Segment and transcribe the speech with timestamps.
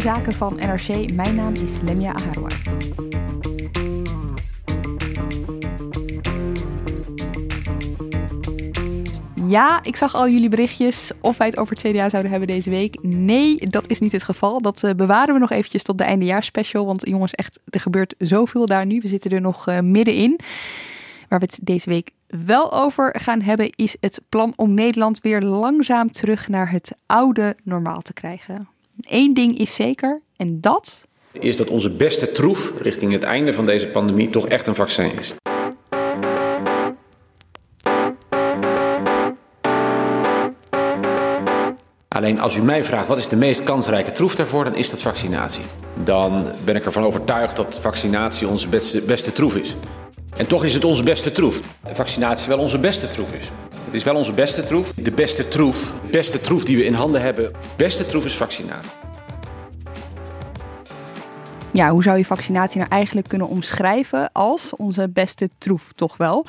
[0.00, 1.12] Zaken van NRC.
[1.12, 2.48] Mijn naam is Lemia Aharwa.
[9.48, 12.70] Ja, ik zag al jullie berichtjes of wij het over het CDA zouden hebben deze
[12.70, 13.02] week.
[13.02, 14.60] Nee, dat is niet het geval.
[14.60, 16.86] Dat uh, bewaren we nog eventjes tot de eindejaarsspecial.
[16.86, 19.00] Want jongens, echt, er gebeurt zoveel daar nu.
[19.00, 20.40] We zitten er nog uh, middenin.
[21.28, 25.42] Waar we het deze week wel over gaan hebben, is het plan om Nederland weer
[25.42, 28.75] langzaam terug naar het oude normaal te krijgen.
[29.00, 31.04] Eén ding is zeker, en dat.
[31.32, 35.10] Is dat onze beste troef richting het einde van deze pandemie toch echt een vaccin
[35.18, 35.34] is.
[42.08, 45.00] Alleen als u mij vraagt wat is de meest kansrijke troef daarvoor, dan is dat
[45.00, 45.64] vaccinatie.
[46.04, 49.76] Dan ben ik ervan overtuigd dat vaccinatie onze beste, beste troef is.
[50.36, 51.60] En toch is het onze beste troef.
[51.84, 53.65] Vaccinatie wel onze beste troef is.
[53.86, 54.92] Het is wel onze beste troef.
[54.92, 58.90] De beste troef, beste troef die we in handen hebben, beste troef is vaccinatie.
[61.70, 66.46] Ja, hoe zou je vaccinatie nou eigenlijk kunnen omschrijven als onze beste troef, toch wel?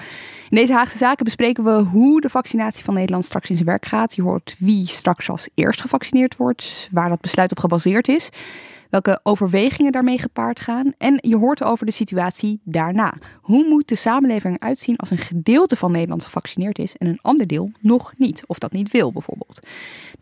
[0.49, 3.85] In deze Haagse Zaken bespreken we hoe de vaccinatie van Nederland straks in zijn werk
[3.85, 4.15] gaat.
[4.15, 8.29] Je hoort wie straks als eerst gevaccineerd wordt, waar dat besluit op gebaseerd is
[8.89, 10.93] welke overwegingen daarmee gepaard gaan.
[10.97, 13.13] En je hoort over de situatie daarna.
[13.41, 17.47] Hoe moet de samenleving uitzien als een gedeelte van Nederland gevaccineerd is en een ander
[17.47, 18.43] deel nog niet?
[18.47, 19.59] Of dat niet wil bijvoorbeeld.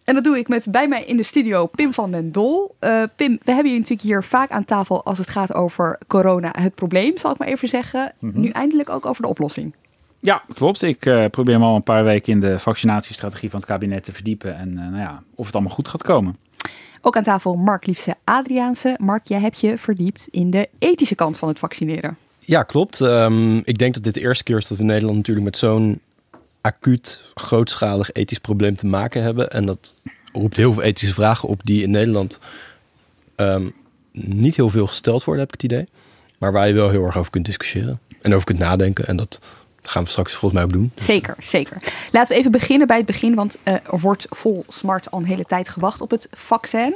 [0.03, 2.75] En dat doe ik met bij mij in de studio Pim van den Dol.
[2.79, 6.53] Uh, Pim, we hebben je natuurlijk hier vaak aan tafel als het gaat over corona,
[6.59, 8.13] het probleem, zal ik maar even zeggen.
[8.19, 8.39] Mhm.
[8.39, 9.73] Nu eindelijk ook over de oplossing.
[10.19, 10.81] Ja, klopt.
[10.81, 14.13] Ik uh, probeer me al een paar weken in de vaccinatiestrategie van het kabinet te
[14.13, 14.57] verdiepen.
[14.57, 16.35] En uh, nou ja, of het allemaal goed gaat komen.
[17.07, 18.97] Ook aan tafel Mark Liefse Adriaanse.
[19.01, 22.17] Mark, jij hebt je verdiept in de ethische kant van het vaccineren.
[22.39, 22.99] Ja, klopt.
[22.99, 25.57] Um, ik denk dat dit de eerste keer is dat we in Nederland natuurlijk met
[25.57, 25.99] zo'n
[26.61, 29.51] acuut, grootschalig ethisch probleem te maken hebben.
[29.51, 29.93] En dat
[30.33, 32.39] roept heel veel ethische vragen op die in Nederland
[33.35, 33.73] um,
[34.11, 35.87] niet heel veel gesteld worden, heb ik het idee.
[36.37, 39.07] Maar waar je wel heel erg over kunt discussiëren en over kunt nadenken.
[39.07, 39.41] En dat
[39.89, 40.91] gaan we straks volgens mij ook doen.
[40.95, 41.77] Zeker, zeker.
[42.11, 45.25] Laten we even beginnen bij het begin, want uh, er wordt vol smart al een
[45.25, 46.95] hele tijd gewacht op het vaccin.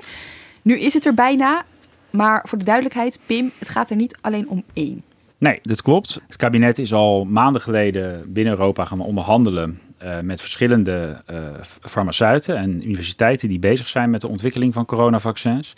[0.61, 1.65] Nu is het er bijna,
[2.09, 5.03] maar voor de duidelijkheid, Pim, het gaat er niet alleen om één.
[5.37, 6.21] Nee, dat klopt.
[6.27, 11.37] Het kabinet is al maanden geleden binnen Europa gaan onderhandelen uh, met verschillende uh,
[11.81, 15.73] farmaceuten en universiteiten die bezig zijn met de ontwikkeling van coronavaccins.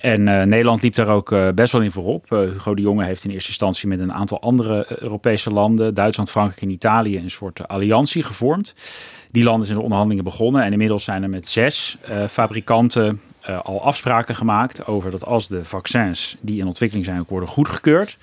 [0.00, 2.32] En uh, Nederland liep daar ook uh, best wel in voorop.
[2.32, 6.30] Uh, Hugo de Jonge heeft in eerste instantie met een aantal andere Europese landen, Duitsland,
[6.30, 8.74] Frankrijk en Italië, een soort alliantie gevormd.
[9.30, 13.20] Die landen zijn de onderhandelingen begonnen en inmiddels zijn er met zes fabrikanten
[13.62, 18.18] al afspraken gemaakt over dat als de vaccins die in ontwikkeling zijn ook worden goedgekeurd,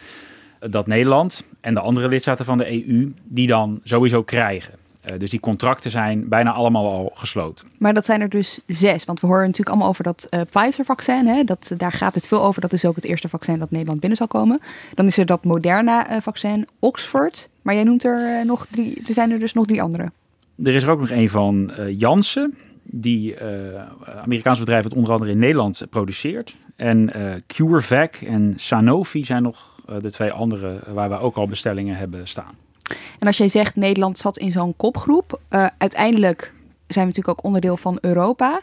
[0.60, 4.74] dat Nederland en de andere lidstaten van de EU die dan sowieso krijgen.
[5.10, 7.68] Uh, dus die contracten zijn bijna allemaal al gesloten.
[7.78, 9.06] Maar dat zijn er dus zes.
[9.06, 11.46] Want we horen natuurlijk allemaal over dat uh, Pfizer-vaccin.
[11.46, 12.62] Dat, daar gaat het veel over.
[12.62, 14.62] Dat is ook het eerste vaccin dat Nederland binnen zal komen.
[14.94, 17.50] Dan is er dat Moderna-vaccin, uh, Oxford.
[17.62, 19.02] Maar jij noemt er nog drie.
[19.08, 20.12] Er zijn er dus nog drie andere.
[20.64, 22.58] Er is er ook nog een van Janssen.
[22.84, 23.36] Die
[24.24, 26.56] Amerikaanse bedrijf dat onder andere in Nederland produceert.
[26.76, 27.12] En
[27.48, 32.56] CureVac en Sanofi zijn nog de twee andere waar we ook al bestellingen hebben staan.
[33.20, 36.54] En als jij zegt Nederland zat in zo'n kopgroep, uh, uiteindelijk
[36.88, 38.62] zijn we natuurlijk ook onderdeel van Europa.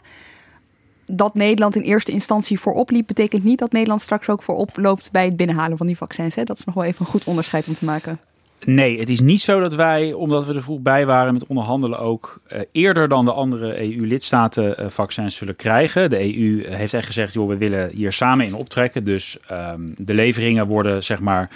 [1.05, 5.11] Dat Nederland in eerste instantie voorop liep, betekent niet dat Nederland straks ook voorop loopt
[5.11, 6.35] bij het binnenhalen van die vaccins.
[6.35, 6.43] Hè?
[6.43, 8.19] Dat is nog wel even een goed onderscheid om te maken.
[8.65, 11.99] Nee, het is niet zo dat wij, omdat we er vroeg bij waren met onderhandelen,
[11.99, 16.09] ook uh, eerder dan de andere EU-lidstaten uh, vaccins zullen krijgen.
[16.09, 19.03] De EU heeft echt gezegd, joh, we willen hier samen in optrekken.
[19.03, 21.49] Dus um, de leveringen worden, zeg maar,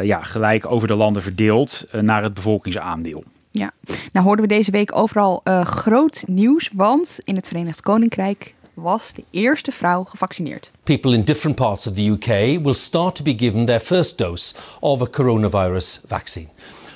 [0.00, 3.24] ja, gelijk over de landen verdeeld uh, naar het bevolkingsaandeel.
[3.50, 3.72] Ja,
[4.12, 9.12] nou hoorden we deze week overal uh, groot nieuws, want in het Verenigd Koninkrijk was
[9.14, 10.70] de eerste vrouw gevaccineerd.
[10.82, 12.26] People in different parts of the UK
[12.64, 16.48] will start to be given their first dose of a coronavirus vaccine.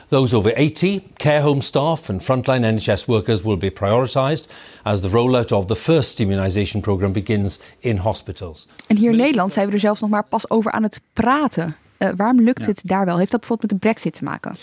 [0.08, 4.48] Those over 80, care home staff and frontline NHS workers will be prioritised
[4.82, 8.66] as the rollout of the first immunisation program begins in hospitals.
[8.86, 11.76] En hier in Nederland zijn we er zelfs nog maar pas over aan het praten.
[12.16, 13.18] Waarom lukt het daar wel?
[13.18, 14.56] Heeft dat bijvoorbeeld met de brexit te maken?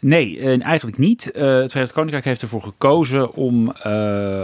[0.00, 1.24] Nee, eigenlijk niet.
[1.24, 3.72] het Verenigd Koninkrijk heeft ervoor gekozen om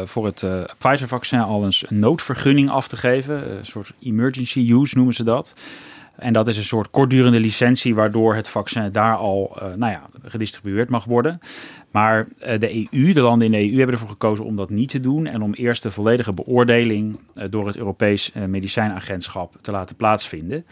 [0.04, 0.46] voor het
[0.78, 3.56] Pfizer-vaccin al eens een noodvergunning af te geven.
[3.56, 5.54] Een soort emergency use noemen ze dat.
[6.16, 10.88] En dat is een soort kortdurende licentie waardoor het vaccin daar al nou ja, gedistribueerd
[10.88, 11.40] mag worden.
[11.96, 14.88] Maar eh, de EU, de landen in de EU, hebben ervoor gekozen om dat niet
[14.88, 15.26] te doen.
[15.26, 20.66] En om eerst de volledige beoordeling eh, door het Europees eh, Medicijnagentschap te laten plaatsvinden.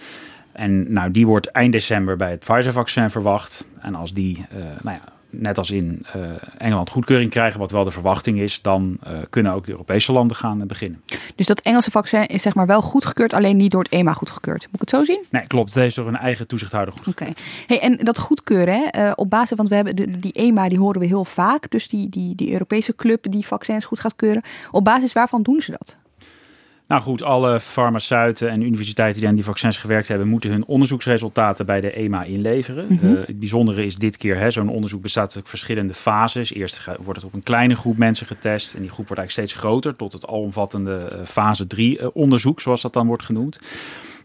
[0.54, 3.64] En nou, die wordt eind december bij het Pfizer-vaccin verwacht.
[3.80, 4.46] En als die
[4.82, 6.22] nou ja, net als in uh,
[6.58, 10.36] Engeland goedkeuring krijgen, wat wel de verwachting is, dan uh, kunnen ook de Europese landen
[10.36, 11.02] gaan beginnen.
[11.34, 14.62] Dus dat Engelse vaccin is zeg maar wel goedgekeurd, alleen niet door het EMA goedgekeurd.
[14.62, 15.24] Moet ik het zo zien?
[15.30, 15.74] Nee, klopt.
[15.74, 17.30] Het is door een eigen toezichthouder goedgekeurd.
[17.30, 17.40] Oké.
[17.66, 21.00] Hey, en dat goedkeuren, hè, op basis, want we hebben de, die EMA, die horen
[21.00, 21.70] we heel vaak.
[21.70, 24.42] Dus die, die, die Europese club die vaccins goed gaat keuren.
[24.70, 25.96] Op basis waarvan doen ze dat?
[26.88, 31.66] Nou goed, alle farmaceuten en universiteiten die aan die vaccins gewerkt hebben, moeten hun onderzoeksresultaten
[31.66, 32.86] bij de EMA inleveren.
[32.88, 36.52] Mm het bijzondere is dit keer, zo'n onderzoek bestaat uit verschillende fases.
[36.52, 39.64] Eerst wordt het op een kleine groep mensen getest en die groep wordt eigenlijk steeds
[39.66, 43.58] groter tot het alomvattende uh, fase 3 uh, onderzoek, zoals dat dan wordt genoemd.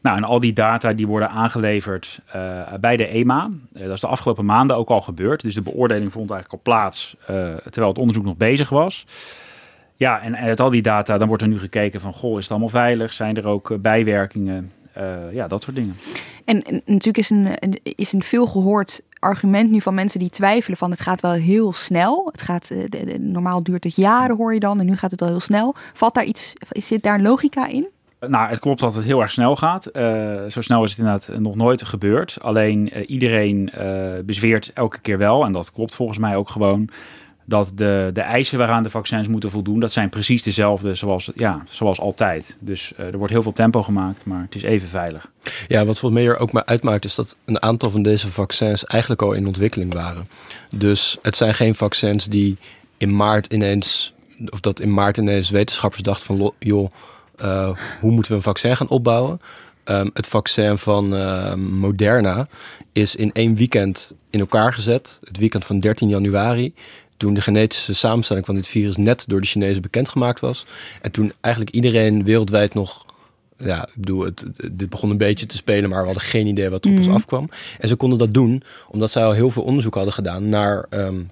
[0.02, 3.50] Nou, en al die data die worden aangeleverd uh, bij de EMA.
[3.74, 5.42] Uh, dat is de afgelopen maanden ook al gebeurd.
[5.42, 9.06] Dus de beoordeling vond eigenlijk al plaats uh, terwijl het onderzoek nog bezig was.
[10.00, 12.52] Ja, en uit al die data, dan wordt er nu gekeken van, goh, is het
[12.52, 13.14] allemaal veilig?
[13.14, 14.72] Zijn er ook eh, bijwerkingen?
[14.98, 15.96] Uh, ja, dat soort dingen.
[16.46, 20.78] En, en natuurlijk is een, is een veel gehoord argument nu van mensen die twijfelen
[20.78, 22.30] van het gaat wel heel snel.
[22.32, 25.20] Het gaat, de, de, normaal duurt het jaren hoor je dan en nu gaat het
[25.20, 25.76] wel heel snel.
[25.94, 27.88] Valt daar iets, zit daar logica in?
[28.20, 29.90] Nou, het klopt dat het heel erg snel gaat.
[29.94, 32.38] Uh, zo snel is het inderdaad nog nooit gebeurd.
[32.42, 33.72] Alleen uh, iedereen
[34.26, 36.90] bezweert elke keer wel, en dat klopt volgens mij ook gewoon,
[37.50, 41.64] dat de, de eisen waaraan de vaccins moeten voldoen, dat zijn precies dezelfde zoals, ja,
[41.70, 42.58] zoals altijd.
[42.60, 45.32] Dus uh, er wordt heel veel tempo gemaakt, maar het is even veilig.
[45.68, 48.86] Ja, wat voor mij er ook maar uitmaakt, is dat een aantal van deze vaccins
[48.86, 50.28] eigenlijk al in ontwikkeling waren.
[50.76, 52.58] Dus het zijn geen vaccins die
[52.98, 54.14] in maart ineens,
[54.50, 56.92] of dat in maart ineens wetenschappers dachten van, joh,
[57.42, 57.70] uh,
[58.00, 59.42] hoe moeten we een vaccin gaan opbouwen?
[59.86, 62.48] Um, het vaccin van uh, Moderna
[62.94, 65.20] is in één weekend in elkaar gezet.
[65.24, 66.74] Het weekend van 13 januari
[67.20, 70.66] toen de genetische samenstelling van dit virus net door de Chinezen bekendgemaakt was.
[71.02, 73.06] En toen eigenlijk iedereen wereldwijd nog.
[73.58, 76.70] Ja, ik bedoel, het, dit begon een beetje te spelen, maar we hadden geen idee
[76.70, 77.50] wat op ons afkwam.
[77.80, 81.30] En ze konden dat doen omdat zij al heel veel onderzoek hadden gedaan naar um,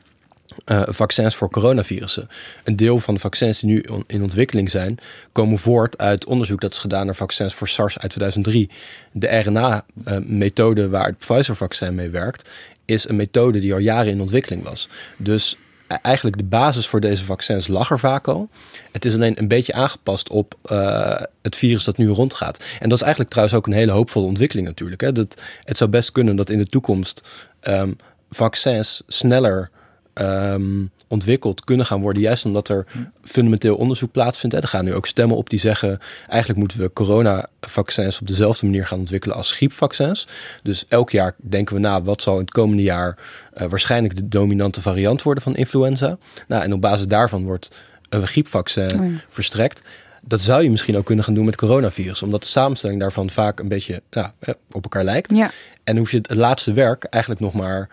[0.66, 2.30] uh, vaccins voor coronavirussen.
[2.64, 4.98] Een deel van de vaccins die nu in ontwikkeling zijn,
[5.32, 8.70] komen voort uit onderzoek dat is gedaan naar vaccins voor SARS uit 2003.
[9.12, 12.50] De RNA-methode uh, waar het Pfizer-vaccin mee werkt,
[12.86, 14.90] is een methode die al jaren in ontwikkeling was.
[15.18, 15.58] Dus
[15.88, 18.50] eigenlijk de basis voor deze vaccins lag er vaak al.
[18.92, 22.64] Het is alleen een beetje aangepast op uh, het virus dat nu rondgaat.
[22.80, 25.02] En dat is eigenlijk trouwens ook een hele hoopvolle ontwikkeling natuurlijk.
[25.02, 25.12] Hè?
[25.12, 27.22] Dat, het zou best kunnen dat in de toekomst
[27.62, 27.98] um,
[28.32, 29.70] vaccins sneller
[30.14, 32.22] um, ontwikkeld kunnen gaan worden.
[32.22, 32.86] Juist omdat er
[33.24, 34.56] fundamenteel onderzoek plaatsvindt.
[34.56, 36.00] En er gaan nu ook stemmen op die zeggen...
[36.28, 40.28] eigenlijk moeten we coronavaccins op dezelfde manier gaan ontwikkelen als griepvaccins.
[40.64, 42.02] Dus elk jaar denken we na...
[42.02, 43.18] wat zal in het komende jaar
[43.58, 46.18] uh, waarschijnlijk de dominante variant worden van influenza.
[46.48, 47.72] Nou, en op basis daarvan wordt
[48.10, 49.22] een griepvaccin oh ja.
[49.30, 49.84] verstrekt
[50.28, 52.22] dat zou je misschien ook kunnen gaan doen met coronavirus.
[52.22, 54.34] Omdat de samenstelling daarvan vaak een beetje ja,
[54.72, 55.32] op elkaar lijkt.
[55.32, 55.46] Ja.
[55.84, 57.90] En dan hoef je het laatste werk eigenlijk nog maar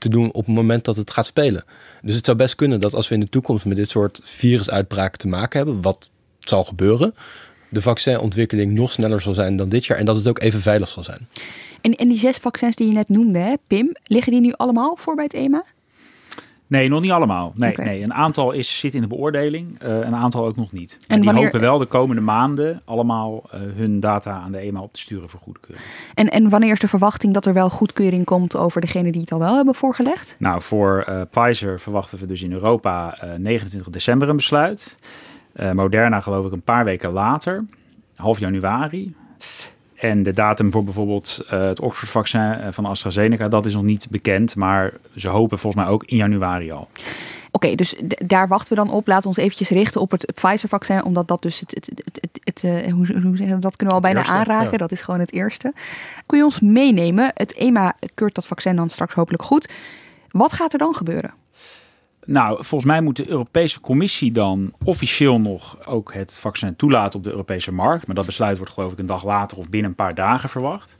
[0.00, 1.64] te doen op het moment dat het gaat spelen.
[2.02, 5.18] Dus het zou best kunnen dat als we in de toekomst met dit soort virusuitbraken
[5.18, 7.14] te maken hebben, wat zal gebeuren,
[7.68, 10.88] de vaccinontwikkeling nog sneller zal zijn dan dit jaar en dat het ook even veilig
[10.88, 11.28] zal zijn.
[11.80, 15.14] En, en die zes vaccins die je net noemde, Pim, liggen die nu allemaal voor
[15.14, 15.64] bij het EMA?
[16.70, 17.52] Nee, nog niet allemaal.
[17.54, 17.84] Nee, okay.
[17.84, 18.02] nee.
[18.02, 20.98] een aantal is, zit in de beoordeling, uh, een aantal ook nog niet.
[21.06, 24.92] En, die hopen wel de komende maanden allemaal uh, hun data aan de EMA op
[24.92, 25.86] te sturen voor goedkeuring.
[26.14, 29.32] En, en wanneer is de verwachting dat er wel goedkeuring komt over degenen die het
[29.32, 30.34] al wel hebben voorgelegd?
[30.38, 34.96] Nou, voor uh, Pfizer verwachten we dus in Europa 29 december een besluit.
[35.72, 37.64] Moderna geloof ik een paar weken later,
[38.16, 39.14] half januari.
[40.00, 44.56] En de datum voor bijvoorbeeld uh, het Oxford-vaccin van AstraZeneca, dat is nog niet bekend.
[44.56, 46.88] Maar ze hopen volgens mij ook in januari al.
[47.52, 47.94] Oké, okay, dus
[48.26, 49.06] daar wachten we dan op.
[49.06, 51.04] Laten we ons eventjes richten op het Pfizer-vaccin.
[51.04, 54.02] Omdat dat dus het, het, het, het, uh, hoe, hoe zeggen we, dat kunnen we
[54.02, 54.70] al bijna eerste, aanraken.
[54.70, 54.76] Ja.
[54.76, 55.72] Dat is gewoon het eerste.
[56.26, 57.30] Kun je ons meenemen?
[57.34, 59.68] Het EMA keurt dat vaccin dan straks hopelijk goed.
[60.30, 61.34] Wat gaat er dan gebeuren?
[62.30, 67.24] Nou, volgens mij moet de Europese Commissie dan officieel nog ook het vaccin toelaten op
[67.24, 68.06] de Europese markt.
[68.06, 70.98] Maar dat besluit wordt geloof ik een dag later of binnen een paar dagen verwacht.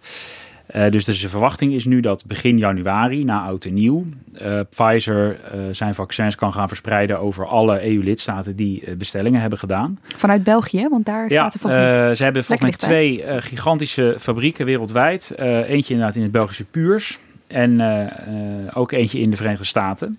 [0.75, 4.07] Uh, dus, dus de verwachting is nu dat begin januari, na oud en nieuw,
[4.43, 9.99] uh, Pfizer uh, zijn vaccins kan gaan verspreiden over alle EU-lidstaten die bestellingen hebben gedaan.
[10.17, 12.17] Vanuit België, want daar ja, staat de fabriek.
[12.17, 15.33] ze hebben volgens mij twee gigantische fabrieken wereldwijd.
[15.37, 17.81] eentje inderdaad in het Belgische Puurs en
[18.75, 20.19] ook eentje in de Verenigde Staten.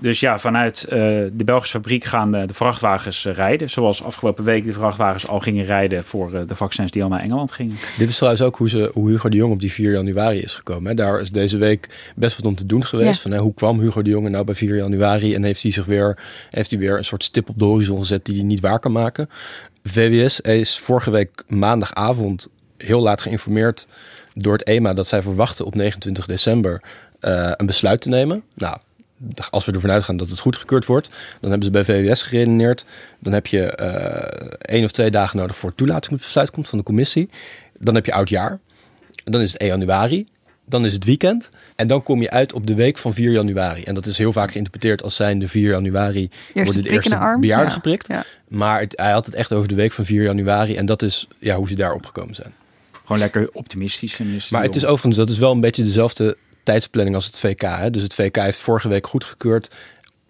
[0.00, 0.90] Dus ja, vanuit uh,
[1.32, 3.70] de Belgische fabriek gaan de, de vrachtwagens uh, rijden.
[3.70, 7.20] Zoals afgelopen week de vrachtwagens al gingen rijden voor uh, de vaccins die al naar
[7.20, 7.76] Engeland gingen.
[7.98, 10.54] Dit is trouwens ook hoe, ze, hoe Hugo de Jong op die 4 januari is
[10.54, 10.90] gekomen.
[10.90, 10.94] Hè.
[10.94, 13.14] Daar is deze week best wat om te doen geweest.
[13.14, 13.22] Ja.
[13.22, 15.84] Van, hè, hoe kwam Hugo de Jong nou bij 4 januari en heeft hij zich
[15.84, 16.18] weer,
[16.50, 18.92] heeft hij weer een soort stip op de horizon gezet die hij niet waar kan
[18.92, 19.28] maken.
[19.84, 23.86] VWS is vorige week maandagavond heel laat geïnformeerd
[24.34, 26.82] door het EMA dat zij verwachten op 29 december
[27.20, 28.42] een besluit te nemen.
[28.54, 28.76] Nou,
[29.50, 31.10] als we ervan uitgaan dat het goedgekeurd wordt,
[31.40, 32.84] dan hebben ze bij VWS geredeneerd.
[33.18, 36.84] Dan heb je uh, één of twee dagen nodig voor het toelatingsbesluit komt van de
[36.84, 37.28] commissie.
[37.78, 38.58] Dan heb je oud jaar.
[39.24, 40.26] Dan is het 1 januari.
[40.64, 41.50] Dan is het weekend.
[41.76, 43.82] En dan kom je uit op de week van 4 januari.
[43.82, 47.16] En dat is heel vaak geïnterpreteerd als zijn de 4 januari eerste worden de eerste
[47.16, 47.40] arm.
[47.40, 47.74] bejaarden ja.
[47.74, 48.08] geprikt.
[48.08, 48.24] Ja.
[48.48, 50.76] Maar het, hij had het echt over de week van 4 januari.
[50.76, 52.52] En dat is ja, hoe ze daar opgekomen zijn.
[53.04, 54.18] Gewoon lekker optimistisch.
[54.18, 57.60] En maar het is overigens, dat is wel een beetje dezelfde tijdsplanning als het VK.
[57.60, 57.90] Hè?
[57.90, 59.70] Dus het VK heeft vorige week goedgekeurd.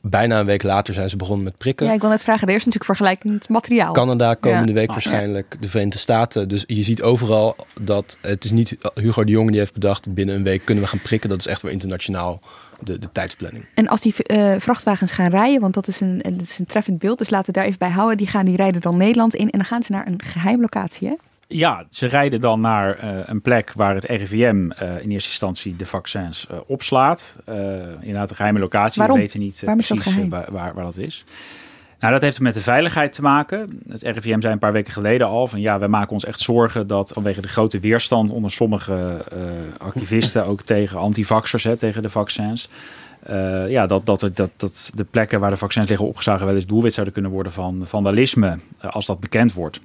[0.03, 1.87] Bijna een week later zijn ze begonnen met prikken.
[1.87, 2.43] Ja, ik wil net vragen.
[2.49, 3.93] Er is natuurlijk vergelijkend materiaal.
[3.93, 4.75] Canada komende Ja.
[4.75, 5.57] week Oh, waarschijnlijk.
[5.61, 6.49] De Verenigde Staten.
[6.49, 10.15] Dus je ziet overal dat het is niet Hugo de Jonge die heeft bedacht...
[10.15, 11.29] binnen een week kunnen we gaan prikken.
[11.29, 12.41] Dat is echt wel internationaal
[12.81, 13.65] de, de tijdsplanning.
[13.75, 16.99] En als die eh, vrachtwagens gaan rijden, want dat is, een, dat is een treffend
[16.99, 18.17] beeld, dus laten we daar even bij houden.
[18.17, 21.09] Die, gaan, die rijden dan Nederland in en dan gaan ze naar een geheim locatie.
[21.09, 21.15] Hè?
[21.52, 25.76] Ja, ze rijden dan naar uh, een plek waar het RIVM uh, in eerste instantie
[25.76, 27.37] de vaccins uh, opslaat.
[28.00, 28.99] inderdaad, een geheime locatie.
[28.99, 29.16] Waarom?
[29.16, 31.25] We weten niet Waarom is dat precies waar, waar, waar dat is.
[31.99, 33.83] Nou, dat heeft met de veiligheid te maken.
[33.88, 36.87] Het RIVM zei een paar weken geleden al van ja, wij maken ons echt zorgen
[36.87, 39.25] dat vanwege de grote weerstand onder sommige
[39.78, 42.69] activisten, ook tegen antivaxers, hè, tegen de vaccins.
[43.30, 46.66] Uh, ja, dat, dat, dat, dat de plekken waar de vaccins liggen opgeslagen wel eens
[46.66, 49.80] doelwit zouden kunnen worden van vandalisme, uh, als dat bekend wordt.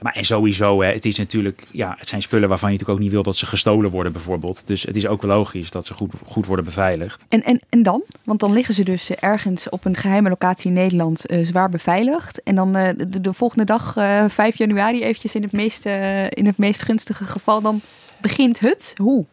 [0.00, 3.04] Maar en sowieso, hè, het is natuurlijk, ja, het zijn spullen waarvan je natuurlijk ook
[3.04, 4.66] niet wil dat ze gestolen worden, bijvoorbeeld.
[4.66, 7.24] Dus het is ook logisch dat ze goed, goed worden beveiligd.
[7.28, 8.02] En, en, en dan?
[8.24, 12.42] Want dan liggen ze dus ergens op een geheime locatie in Nederland uh, zwaar beveiligd.
[12.42, 15.86] En dan uh, de, de, volgende dag, uh, 5 januari, eventjes in het, meest,
[16.28, 17.80] in het meest gunstige geval, dan
[18.20, 18.92] begint het.
[18.96, 19.26] Hoe?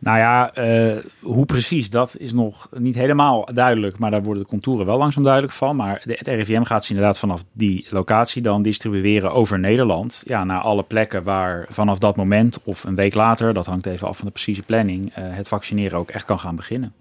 [0.00, 3.98] Nou ja, uh, hoe precies, dat is nog niet helemaal duidelijk.
[3.98, 5.76] Maar daar worden de contouren wel langzaam duidelijk van.
[5.76, 10.22] Maar de, het RIVM gaat ze inderdaad vanaf die locatie dan distribueren over Nederland.
[10.26, 14.08] Ja, naar alle plekken waar vanaf dat moment of een week later, dat hangt even
[14.08, 16.92] af van de precieze planning, uh, het vaccineren ook echt kan gaan beginnen.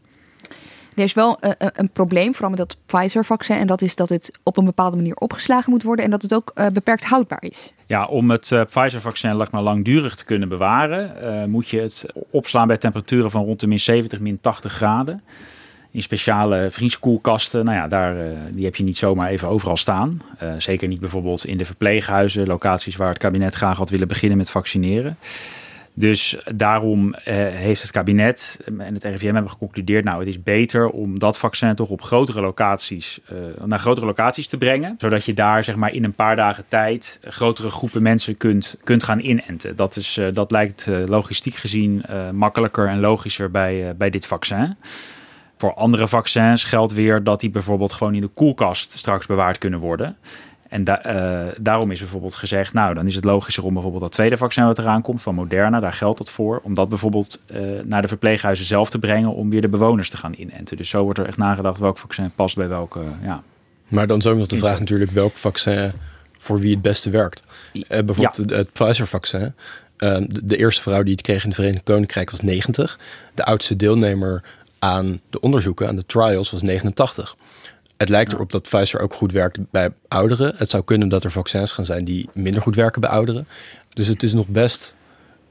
[0.98, 3.58] Er is wel uh, een probleem, vooral met dat Pfizer-vaccin.
[3.58, 6.06] En dat is dat het op een bepaalde manier opgeslagen moet worden.
[6.06, 7.74] En dat het ook uh, beperkt houdbaar is.
[7.86, 13.44] Ja, om het Pfizer-vaccin langdurig te kunnen bewaren, moet je het opslaan bij temperaturen van
[13.44, 15.24] rond de min 70, min 80 graden.
[15.92, 18.16] In speciale vrieskoelkasten, nou ja, daar,
[18.52, 20.22] die heb je niet zomaar even overal staan.
[20.58, 24.50] zeker niet bijvoorbeeld in de verpleeghuizen, locaties waar het kabinet graag had willen beginnen met
[24.50, 25.18] vaccineren.
[26.00, 30.04] Dus daarom eh, heeft het kabinet en het RIVM hebben geconcludeerd...
[30.04, 34.48] nou, het is beter om dat vaccin toch op grotere locaties, uh, naar grotere locaties
[34.48, 34.96] te brengen.
[34.98, 39.04] Zodat je daar zeg maar, in een paar dagen tijd grotere groepen mensen kunt, kunt
[39.04, 39.76] gaan inenten.
[39.76, 44.76] Dat, is, uh, dat lijkt logistiek gezien makkelijker en logischer bij, bij dit vaccin.
[45.58, 49.80] Voor andere vaccins geldt weer dat die bijvoorbeeld gewoon in de koelkast straks bewaard kunnen
[49.80, 50.18] worden...
[50.70, 54.12] En da uh, daarom is bijvoorbeeld gezegd, nou dan is het logischer om bijvoorbeeld dat
[54.12, 57.60] tweede vaccin wat eraan komt van Moderna, daar geldt dat voor, om dat bijvoorbeeld uh,
[57.84, 60.78] naar de verpleeghuizen zelf te brengen om weer de bewoners te gaan inenten.
[60.78, 63.44] Dus zo wordt er echt nagedacht welk vaccin past bij welke, ja.
[63.88, 65.92] Maar dan is ook nog de vraag natuurlijk welk vaccin
[66.38, 67.44] voor wie het beste werkt.
[67.74, 68.56] Uh, bijvoorbeeld ja.
[68.56, 69.54] het Pfizer-vaccin.
[69.98, 73.00] De, de eerste vrouw die het kreeg in het Verenigd Koninkrijk was 90.
[73.34, 74.44] De oudste deelnemer
[74.80, 77.36] aan de onderzoeken, aan de trials, was 89.
[77.98, 80.54] Het lijkt erop dat Pfizer ook goed werkt bij ouderen.
[80.56, 83.48] Het zou kunnen dat er vaccins gaan zijn die minder goed werken bij ouderen.
[83.90, 84.96] Dus het is nog best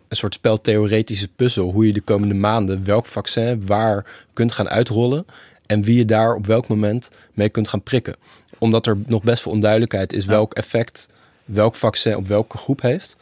[0.09, 5.27] een soort speltheoretische puzzel hoe je de komende maanden welk vaccin waar kunt gaan uitrollen
[5.67, 8.17] en wie je daar op welk moment mee kunt gaan prikken.
[8.59, 11.09] Omdat er nog best veel onduidelijkheid is welk effect
[11.45, 13.17] welk vaccin op welke groep heeft.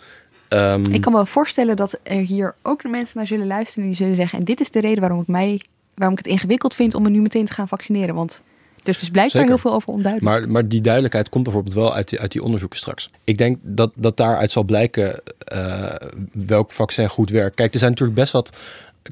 [0.48, 4.14] Um, ik kan me voorstellen dat er hier ook mensen naar zullen luisteren die zullen
[4.14, 5.60] zeggen: en dit is de reden waarom ik mij,
[5.94, 8.42] waarom ik het ingewikkeld vind om me nu meteen te gaan vaccineren, want
[8.84, 9.48] dus er is blijkbaar Zeker.
[9.48, 10.32] heel veel over onduidelijk.
[10.32, 13.10] Maar, maar die duidelijkheid komt bijvoorbeeld wel uit die, uit die onderzoeken straks.
[13.24, 15.20] Ik denk dat, dat daaruit zal blijken
[15.52, 15.94] uh,
[16.32, 17.54] welk vaccin goed werkt.
[17.54, 18.56] Kijk, er zijn natuurlijk best wat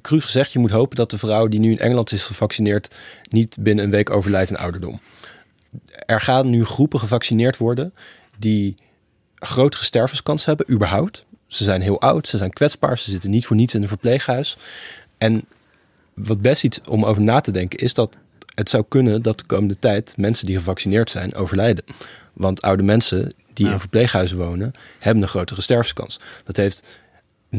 [0.00, 0.52] cru gezegd.
[0.52, 2.94] Je moet hopen dat de vrouw die nu in Engeland is gevaccineerd...
[3.30, 5.00] niet binnen een week overlijdt aan ouderdom.
[6.06, 7.94] Er gaan nu groepen gevaccineerd worden...
[8.38, 8.74] die
[9.34, 11.24] grotere stervenskans hebben, überhaupt.
[11.46, 14.56] Ze zijn heel oud, ze zijn kwetsbaar, ze zitten niet voor niets in een verpleeghuis.
[15.18, 15.44] En
[16.14, 18.16] wat best iets om over na te denken is dat
[18.54, 21.84] het zou kunnen dat de komende tijd mensen die gevaccineerd zijn overlijden.
[22.32, 26.20] Want oude mensen die in verpleeghuizen wonen, hebben een grotere sterfskans.
[26.44, 26.82] Dat heeft
[27.56, 27.58] 99,9%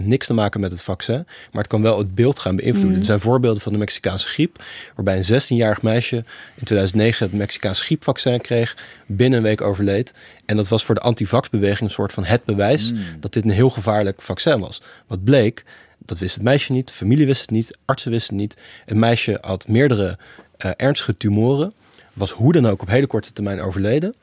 [0.00, 1.26] niks te maken met het vaccin.
[1.52, 2.90] Maar het kan wel het beeld gaan beïnvloeden.
[2.90, 3.00] Mhm.
[3.00, 4.64] Er zijn voorbeelden van de Mexicaanse griep.
[4.94, 6.16] Waarbij een 16-jarig meisje
[6.56, 8.76] in 2009 het Mexicaanse griepvaccin kreeg.
[9.06, 10.14] Binnen een week overleed.
[10.46, 13.70] En dat was voor de antivaxbeweging een soort van het bewijs dat dit een heel
[13.70, 14.82] gevaarlijk vaccin was.
[15.06, 15.64] Wat bleek,
[15.98, 18.56] dat wist het meisje niet, de familie wist het niet, artsen wisten het niet.
[18.84, 20.18] Het meisje had meerdere
[20.56, 21.72] eh, ernstige tumoren.
[22.12, 24.14] Was hoe dan ook op hele korte termijn overleden.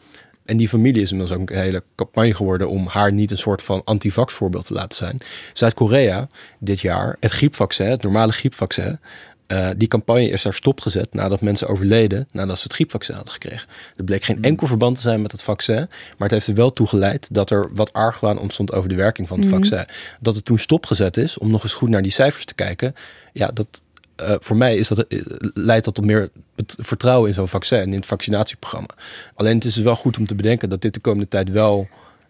[0.46, 3.62] En die familie is inmiddels ook een hele campagne geworden om haar niet een soort
[3.62, 5.18] van antivax voorbeeld te laten zijn.
[5.54, 6.28] Zuid-Korea
[6.60, 9.00] dit jaar, het griepvaccin, het normale griepvaccin,
[9.48, 13.68] eh, die campagne is daar stopgezet nadat mensen overleden nadat ze het griepvaccin hadden gekregen.
[13.96, 15.76] Er bleek geen enkel verband te zijn met het vaccin,
[16.18, 19.28] maar het heeft er wel toe geleid dat er wat argwaan ontstond over de werking
[19.28, 19.86] van het vaccin.
[20.20, 22.96] Dat het toen stopgezet is om nog eens goed naar die cijfers te kijken,
[23.34, 23.82] ja, dat,
[24.16, 25.22] eh, voor mij is dat, eh,
[25.54, 26.30] leidt dat tot meer
[26.66, 28.96] vertrouwen in zo'n vaccin en in het vaccinatieprogramma.
[29.36, 31.88] Alleen het is dus wel goed om te bedenken dat dit de komende tijd wel...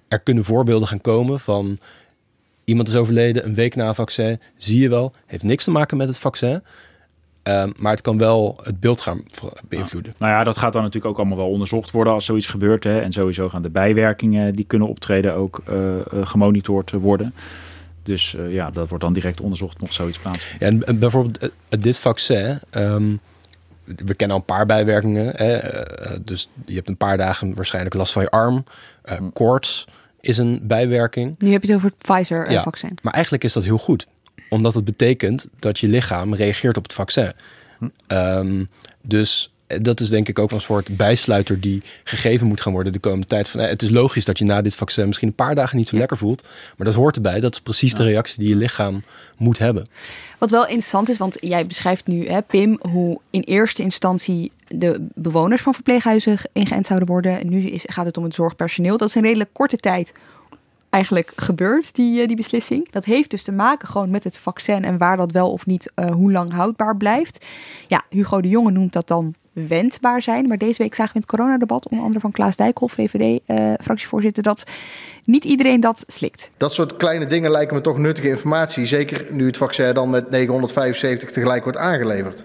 [0.07, 1.79] Er kunnen voorbeelden gaan komen van...
[2.63, 4.39] Iemand is overleden een week na een vaccin.
[4.57, 6.63] Zie je wel, heeft niks te maken met het vaccin.
[7.43, 9.23] Ehm, maar het kan wel het beeld gaan
[9.67, 10.13] beïnvloeden.
[10.17, 12.83] Nou ja, dat gaat dan natuurlijk ook allemaal wel onderzocht worden als zoiets gebeurt.
[12.83, 13.01] Hè.
[13.01, 17.33] En sowieso gaan de bijwerkingen die kunnen optreden ook eh, eh, gemonitord worden.
[18.03, 20.67] Dus eh, ja, dat wordt dan direct onderzocht mocht zoiets plaatsvinden.
[20.67, 22.59] Ja, en, en bijvoorbeeld dit vaccin...
[22.69, 23.15] ehm,
[23.83, 25.33] we kennen al een paar bijwerkingen.
[25.35, 25.59] Hè?
[26.23, 28.63] dus je hebt een paar dagen waarschijnlijk last van je arm.
[29.03, 29.87] Eh, koorts
[30.19, 31.35] is een bijwerking.
[31.37, 32.15] Nu heb je het over het Ja.
[32.15, 32.97] Pfizer-vaccin.
[33.01, 34.07] Maar eigenlijk is dat heel goed.
[34.49, 37.33] Omdat het betekent dat je lichaam reageert op het vaccin.
[38.07, 38.63] Ehm,
[39.01, 42.99] dus dat is denk ik ook een soort bijsluiter die gegeven moet gaan worden de
[42.99, 43.49] komende tijd.
[43.49, 45.87] Van, eh, het is logisch dat je na dit vaccin misschien een paar dagen niet
[45.87, 46.43] zo lekker voelt.
[46.77, 47.39] Maar dat hoort erbij.
[47.39, 49.03] Dat is precies de reactie die je lichaam
[49.37, 49.87] moet hebben.
[50.37, 55.07] Wat wel interessant is, want jij beschrijft nu, hè, Pim, hoe in eerste instantie de
[55.15, 57.39] bewoners van verpleeghuizen ingeënt zouden worden.
[57.39, 58.97] En nu is, gaat het om het zorgpersoneel.
[58.97, 60.13] Dat is een redelijk korte tijd
[60.93, 62.91] eigenlijk gebeurd, die, eh, die beslissing.
[62.91, 65.91] Dat heeft dus te maken gewoon met het vaccin en waar dat wel of niet,
[65.95, 67.45] eh, hoe lang houdbaar blijft.
[67.87, 70.47] Ja, Hugo de Jonge noemt dat dan wendbaar zijn.
[70.47, 74.63] Maar deze week zagen we in het coronadebat, onder andere van Klaas Dijkhoff, VVD-fractievoorzitter, dat
[75.23, 76.51] niet iedereen dat slikt.
[76.57, 78.85] Dat soort kleine dingen lijken me toch nuttige informatie.
[78.85, 82.43] Zeker nu het vaccin dan met 975 tegelijk wordt aangeleverd.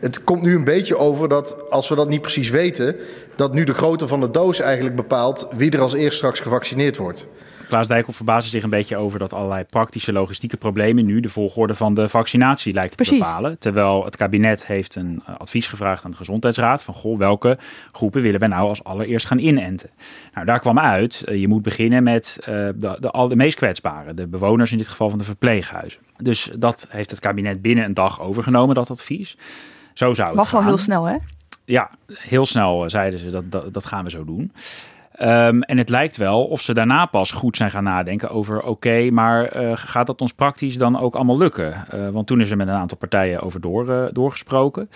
[0.00, 2.96] Het komt nu een beetje over dat als we dat niet precies weten,
[3.36, 6.96] dat nu de grootte van de doos eigenlijk bepaalt wie er als eerst straks gevaccineerd
[6.96, 7.28] wordt.
[7.68, 11.74] Klaas Dijkhoff verbaasde zich een beetje over dat allerlei praktische logistieke problemen nu de volgorde
[11.74, 13.18] van de vaccinatie lijken te Precies.
[13.18, 13.58] bepalen.
[13.58, 17.58] Terwijl het kabinet heeft een eh, advies gevraagd aan de Gezondheidsraad van goh, welke
[17.92, 19.90] groepen willen we nou als allereerst gaan inenten.
[20.34, 23.56] Nou, daar kwam uit, eh, je moet beginnen met eh, de, de, al de meest
[23.56, 26.00] kwetsbaren, de bewoners in dit geval van de verpleeghuizen.
[26.16, 29.36] Dus dat heeft het kabinet binnen een dag overgenomen, dat advies.
[29.94, 30.68] Zo zou het Was al gaan.
[30.68, 31.16] heel snel, hè?
[31.64, 34.52] Ja, heel snel zeiden ze dat, dat, dat gaan we zo doen.
[35.18, 39.10] Ehm, en het lijkt wel of ze daarna pas goed zijn gaan nadenken over: oké,
[39.10, 41.74] maar eh, gaat dat ons praktisch dan ook allemaal lukken?
[41.90, 44.88] Eh, want toen is er met een aantal partijen over door, eh, doorgesproken.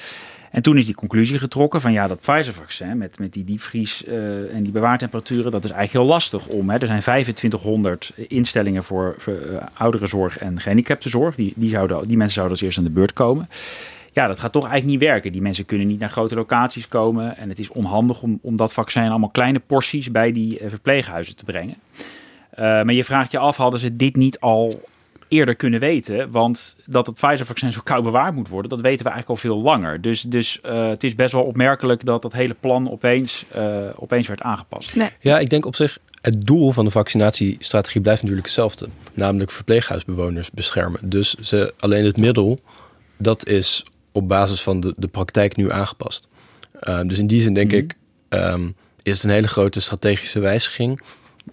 [0.52, 4.54] En toen is die conclusie getrokken van ja, dat Pfizer-vaccin met, met die diepvries eh,
[4.54, 6.70] en die bewaartemperaturen, dat is eigenlijk heel lastig om.
[6.70, 6.78] Hè.
[6.78, 11.34] Er zijn 2500 instellingen voor, voor eh, ouderenzorg en gehandicaptenzorg.
[11.34, 13.48] Die, die, zouden, die mensen zouden als eerst aan de beurt komen.
[14.12, 15.32] Ja, dat gaat toch eigenlijk niet werken.
[15.32, 17.36] Die mensen kunnen niet naar grote locaties komen.
[17.36, 20.68] En het is onhandig om, om dat vaccin in allemaal kleine porties bij die eh,
[20.68, 21.74] verpleeghuizen te brengen.
[22.50, 24.82] Eh, maar je vraagt je af, hadden ze dit niet al
[25.32, 26.30] eerder kunnen weten?
[26.30, 29.62] Want dat het Pfizer-vaccin zo koud bewaard moet worden, dat weten we eigenlijk al veel
[29.62, 30.00] langer.
[30.00, 34.26] Dus, dus eh, het is best wel opmerkelijk dat dat hele plan opeens, eh, opeens
[34.26, 34.96] werd aangepast.
[34.96, 35.10] Nee.
[35.20, 38.88] Ja, ik denk op zich, het doel van de vaccinatiestrategie blijft natuurlijk hetzelfde.
[39.14, 41.00] Namelijk verpleeghuisbewoners beschermen.
[41.02, 42.58] Dus ze, alleen het middel,
[43.16, 46.28] dat is op basis van de, de praktijk nu aangepast.
[46.80, 47.76] Ehm, dus in die zin denk Mhm.
[47.80, 47.94] ik,
[48.28, 48.68] ehm,
[49.02, 51.00] is het een hele grote strategische wijziging?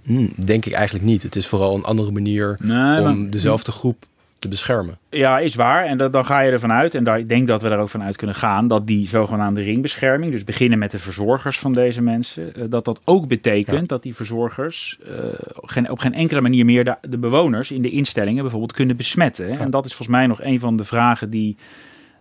[0.04, 1.24] Hm, denk ik eigenlijk niet.
[1.24, 4.06] Het is vooral een andere manier Nee, om maar- dezelfde groep
[4.40, 4.98] te beschermen.
[5.10, 5.86] Ja, is waar.
[5.86, 7.90] En dat, dan ga je ervan uit, en daar, ik denk dat we daar ook
[7.90, 12.02] van uit kunnen gaan, dat die zogenaamde ringbescherming, dus beginnen met de verzorgers van deze
[12.02, 13.86] mensen, eh, dat dat ook betekent Ja.
[13.86, 15.14] dat die verzorgers eh,
[15.62, 19.46] geen, op geen enkele manier meer de, de bewoners in de instellingen bijvoorbeeld kunnen besmetten.
[19.46, 19.60] hè.
[19.60, 21.58] En dat is volgens mij nog een van de vragen die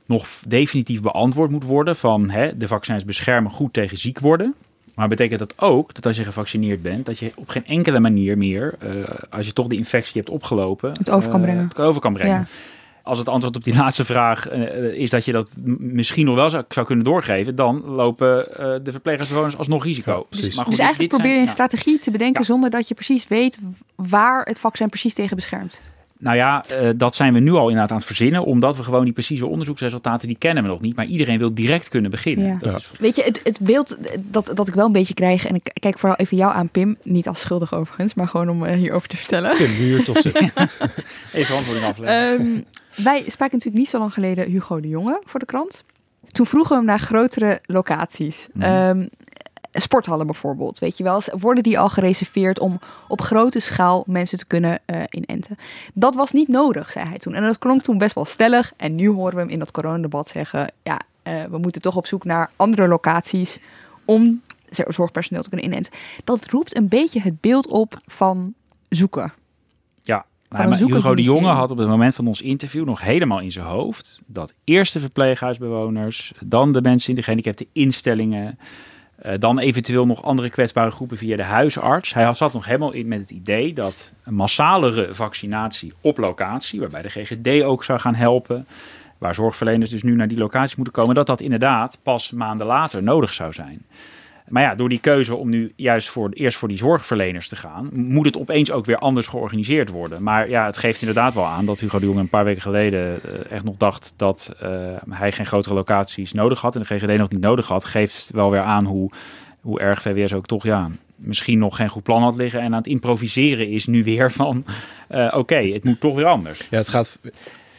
[0.08, 4.54] nog definitief beantwoord moet worden van hè, de vaccins beschermen goed tegen ziek worden.
[4.94, 8.38] Maar betekent dat ook dat als je gevaccineerd bent, dat je op geen enkele manier
[8.38, 8.90] meer, eh,
[9.30, 11.68] als je toch de infectie hebt opgelopen, Het over kan eh, brengen.
[11.68, 12.34] het over kan brengen.
[12.34, 12.46] Ja.
[13.02, 16.50] als het antwoord op die laatste vraag uh, is dat je dat misschien nog wel
[16.50, 20.26] zou, zou kunnen doorgeven, dan lopen uh, de verpleeghuisbewoners alsnog risico.
[20.30, 22.94] Ja, dus, maar goed, dus eigenlijk probeer je een strategie te bedenken zonder dat je
[22.94, 23.58] precies weet
[23.94, 25.80] waar het vaccin precies tegen beschermt.
[26.18, 29.04] Nou ja, uh, dat zijn we nu al inderdaad aan het verzinnen, omdat we gewoon
[29.04, 30.96] die precieze onderzoeksresultaten, die kennen we nog niet.
[30.96, 32.46] Maar iedereen wil direct kunnen beginnen.
[32.46, 32.58] Ja.
[32.60, 32.90] Dat is...
[32.98, 35.98] Weet je, het, het, beeld dat, dat ik wel een beetje krijg, en ik kijk
[35.98, 39.16] vooral even jou aan, Pim, niet als schuldig overigens, maar gewoon om uh, hierover te
[39.16, 39.56] vertellen.
[39.56, 40.50] Pim, nu hier toch zitten.
[41.32, 42.40] even antwoording afleggen.
[42.40, 42.64] Um,
[42.96, 45.84] wij spraken natuurlijk niet zo lang geleden Hugo de Jonge voor de krant.
[46.28, 48.46] Toen vroegen we hem naar grotere locaties.
[48.52, 48.62] Mm.
[48.62, 49.08] Um,
[49.80, 51.22] sporthallen bijvoorbeeld, weet je wel.
[51.38, 55.56] Worden die al gereserveerd om op grote schaal mensen te kunnen uh, inenten?
[55.94, 57.34] Dat was niet nodig, zei hij toen.
[57.34, 58.72] En dat klonk toen best wel stellig.
[58.76, 60.72] En nu horen we hem in dat coronadebat zeggen...
[60.82, 63.58] ja, uh, we moeten toch op zoek naar andere locaties...
[64.04, 65.92] om zorgpersoneel te kunnen inenten.
[66.24, 68.54] Dat roept een beetje het beeld op van
[68.88, 69.32] zoeken.
[70.02, 73.40] Ja, nou, maar Hugo de Jonge had op het moment van ons interview nog helemaal
[73.40, 74.22] in zijn hoofd...
[74.26, 78.58] dat eerst de verpleeghuisbewoners, dan de mensen in de gehandicapte instellingen...
[79.26, 82.14] Uh, dan eventueel nog andere kwetsbare groepen via de huisarts.
[82.14, 87.02] Hij zat nog helemaal in met het idee dat een massalere vaccinatie op locatie, waarbij
[87.02, 88.66] de GGD ook zou gaan helpen,
[89.18, 93.02] waar zorgverleners dus nu naar die locatie moeten komen, dat dat inderdaad pas maanden later
[93.02, 93.86] nodig zou zijn.
[94.48, 97.88] Maar ja, door die keuze om nu juist voor, eerst voor die zorgverleners te gaan,
[97.92, 100.22] moet het opeens ook weer anders georganiseerd worden.
[100.22, 103.20] Maar ja, het geeft inderdaad wel aan dat Hugo de Jong een paar weken geleden
[103.26, 104.68] uh, echt nog dacht dat uh,
[105.10, 107.84] hij geen grotere locaties nodig had en de GGD nog niet nodig had.
[107.84, 109.10] Geeft wel weer aan hoe,
[109.60, 112.78] hoe erg VWS ook toch ja, misschien nog geen goed plan had liggen en aan
[112.78, 114.64] het improviseren is nu weer van
[115.10, 116.66] uh, oké, het moet toch weer anders.
[116.70, 117.18] Ja, het gaat.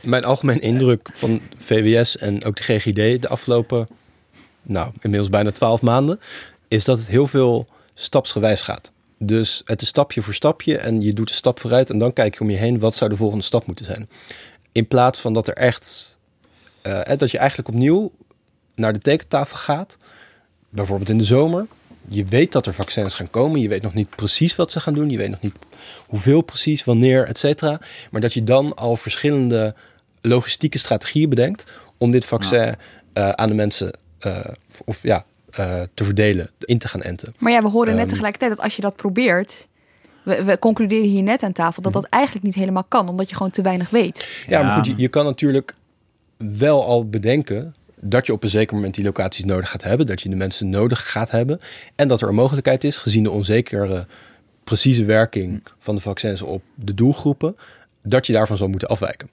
[0.01, 3.87] Mijn algemeen indruk van VWS en ook de GGD de afgelopen,
[4.61, 6.19] nou, inmiddels bijna twaalf maanden,
[6.69, 8.91] is dat het heel veel stapsgewijs gaat.
[9.17, 12.33] Dus het is stapje voor stapje en je doet een stap vooruit en dan kijk
[12.33, 14.09] je om je heen wat zou de volgende stap moeten zijn.
[14.71, 16.17] In plaats van dat er echt,
[16.83, 18.11] uh, dat je eigenlijk opnieuw
[18.75, 19.97] naar de tekentafel gaat,
[20.69, 21.67] bijvoorbeeld in de zomer.
[22.07, 24.93] Je weet dat er vaccins gaan komen, je weet nog niet precies wat ze gaan
[24.93, 25.55] doen, je weet nog niet
[26.07, 27.81] hoeveel precies, wanneer, et cetera.
[28.11, 29.75] Maar dat je dan al verschillende
[30.21, 32.75] logistieke strategieën bedenkt om dit vaccin
[33.13, 34.45] uh, aan de mensen, uh,
[34.85, 35.25] of ja,
[35.59, 37.33] uh, te verdelen, in te gaan enten.
[37.37, 39.67] Maar ja, we horen net um, tegelijkertijd dat als je dat probeert,
[40.23, 43.35] we, we, concluderen hier net aan tafel dat dat eigenlijk niet helemaal kan, omdat je
[43.35, 44.27] gewoon te weinig weet.
[44.47, 44.65] Ja, ja.
[44.65, 45.75] maar goed, je, je, kan natuurlijk
[46.37, 50.21] wel al bedenken dat je op een zeker moment die locaties nodig gaat hebben, dat
[50.21, 51.59] je de mensen nodig gaat hebben
[51.95, 54.05] en dat er een mogelijkheid is, gezien de onzekere
[54.63, 57.55] precieze werking van de vaccins op de doelgroepen,
[58.03, 59.29] dat je daarvan zal moeten afwijken.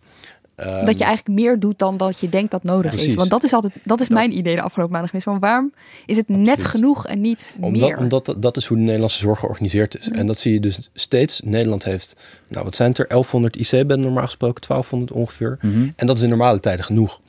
[0.56, 3.08] Um, dat je eigenlijk meer doet dan dat je denkt dat nodig precies.
[3.08, 3.14] is.
[3.14, 5.28] Want dat is altijd, dat is mijn idee de afgelopen maanden geweest.
[5.28, 5.72] Van waarom
[6.06, 7.98] is het net genoeg en niet omdat, meer?
[7.98, 10.06] Omdat dat is hoe de Nederlandse zorg georganiseerd is.
[10.06, 10.12] Ja.
[10.12, 11.40] En dat zie je dus steeds.
[11.44, 12.16] Nederland heeft,
[12.48, 13.08] nou wat zijn het er?
[13.08, 15.58] 1100 IC-bedden normaal gesproken, 1200 ongeveer.
[15.60, 15.92] Mm -hmm.
[15.96, 17.20] En dat is in normale tijden genoeg.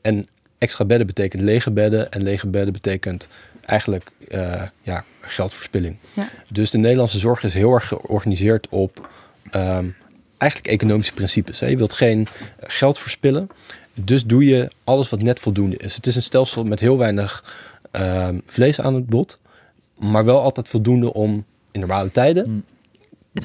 [0.00, 2.10] En extra bedden betekent lege bedden.
[2.12, 3.28] En lege bedden betekent
[3.60, 5.96] eigenlijk uh, ja, geldverspilling.
[6.12, 6.28] Ja.
[6.48, 9.08] Dus de Nederlandse zorg is heel erg georganiseerd op...
[9.54, 9.94] Um,
[10.38, 11.60] eigenlijk economische principes.
[11.60, 11.66] Hè.
[11.66, 12.26] Je wilt geen
[12.60, 13.48] geld verspillen.
[13.94, 15.96] Dus doe je alles wat net voldoende is.
[15.96, 17.44] Het is een stelsel met heel weinig
[17.92, 19.38] uh, vlees aan het bot.
[19.98, 22.64] Maar wel altijd voldoende om in normale tijden mm.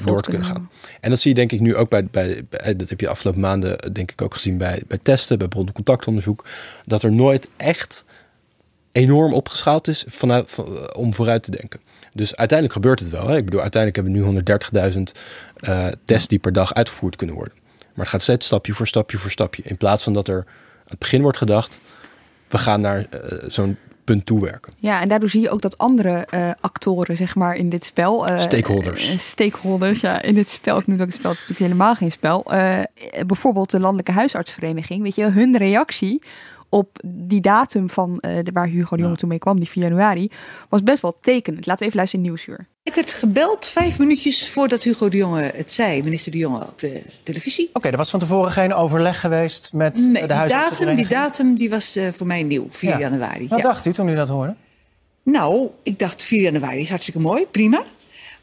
[0.04, 0.70] door te kunnen gaan.
[1.00, 3.12] En dat zie je denk ik nu ook bij, bij, bij, dat heb je de
[3.12, 6.44] afgelopen maanden denk ik ook gezien bij, bij testen, bij contactonderzoek.
[6.86, 8.04] Dat er nooit echt
[8.92, 11.80] enorm opgeschaald is vanuit, van, om vooruit te denken.
[12.12, 13.28] Dus uiteindelijk gebeurt het wel.
[13.28, 13.36] Hè?
[13.36, 15.00] Ik bedoel, uiteindelijk hebben we nu 130.000
[15.60, 17.54] uh, tests die per dag uitgevoerd kunnen worden.
[17.94, 19.62] Maar het gaat steeds stapje voor stapje voor stapje.
[19.64, 21.80] In plaats van dat er aan het begin wordt gedacht,
[22.48, 24.72] we gaan naar uh, zo'n punt toewerken.
[24.78, 28.28] Ja, en daardoor zie je ook dat andere uh, actoren, zeg maar, in dit spel.
[28.28, 29.28] Uh, stakeholders.
[29.28, 30.78] Stakeholders, ja, in dit spel.
[30.78, 32.44] Ik noem dat het spel, het is natuurlijk helemaal geen spel.
[33.26, 36.22] bijvoorbeeld de Landelijke Huisartsvereniging, weet je, hun reactie
[36.70, 39.18] op die datum van uh, de, waar Hugo de Jonge ja.
[39.18, 40.30] toen mee kwam, die 4 januari,
[40.68, 41.66] was best wel tekenend.
[41.66, 42.66] Laten we even luisteren in Nieuwsuur.
[42.82, 46.80] Ik werd gebeld vijf minuutjes voordat Hugo de Jonge het zei, minister de Jonge op
[46.80, 47.66] de televisie.
[47.68, 51.08] Oké, okay, er was van tevoren geen overleg geweest met nee, de huisartsenvereniging?
[51.08, 52.98] Die datum die was uh, voor mij nieuw, 4 ja.
[52.98, 53.48] januari.
[53.48, 53.64] Wat ja.
[53.64, 54.54] dacht u toen u dat hoorde?
[55.22, 57.84] Nou, ik dacht 4 januari is hartstikke mooi, prima.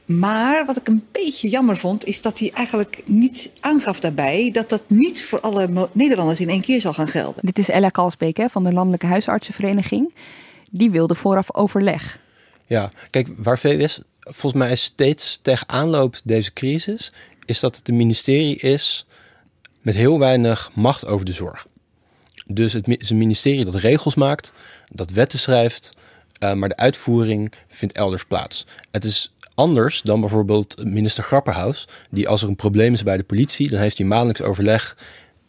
[0.07, 4.69] Maar wat ik een beetje jammer vond, is dat hij eigenlijk niet aangaf daarbij dat
[4.69, 7.45] dat niet voor alle Nederlanders in één keer zal gaan gelden.
[7.45, 10.13] Dit is Ella Kalsbeek hè, van de Landelijke Huisartsenvereniging.
[10.69, 12.19] Die wilde vooraf overleg.
[12.65, 17.11] Ja, kijk, waar VWS volgens mij steeds tegenaan loopt deze crisis,
[17.45, 19.05] is dat het een ministerie is
[19.81, 21.67] met heel weinig macht over de zorg.
[22.45, 24.53] Dus het is een ministerie dat regels maakt,
[24.89, 25.97] dat wetten schrijft,
[26.39, 28.65] uh, maar de uitvoering vindt elders plaats.
[28.91, 33.23] Het is anders dan bijvoorbeeld minister Grapperhaus, die als er een probleem is bij de
[33.23, 34.97] politie, dan heeft hij maandelijks overleg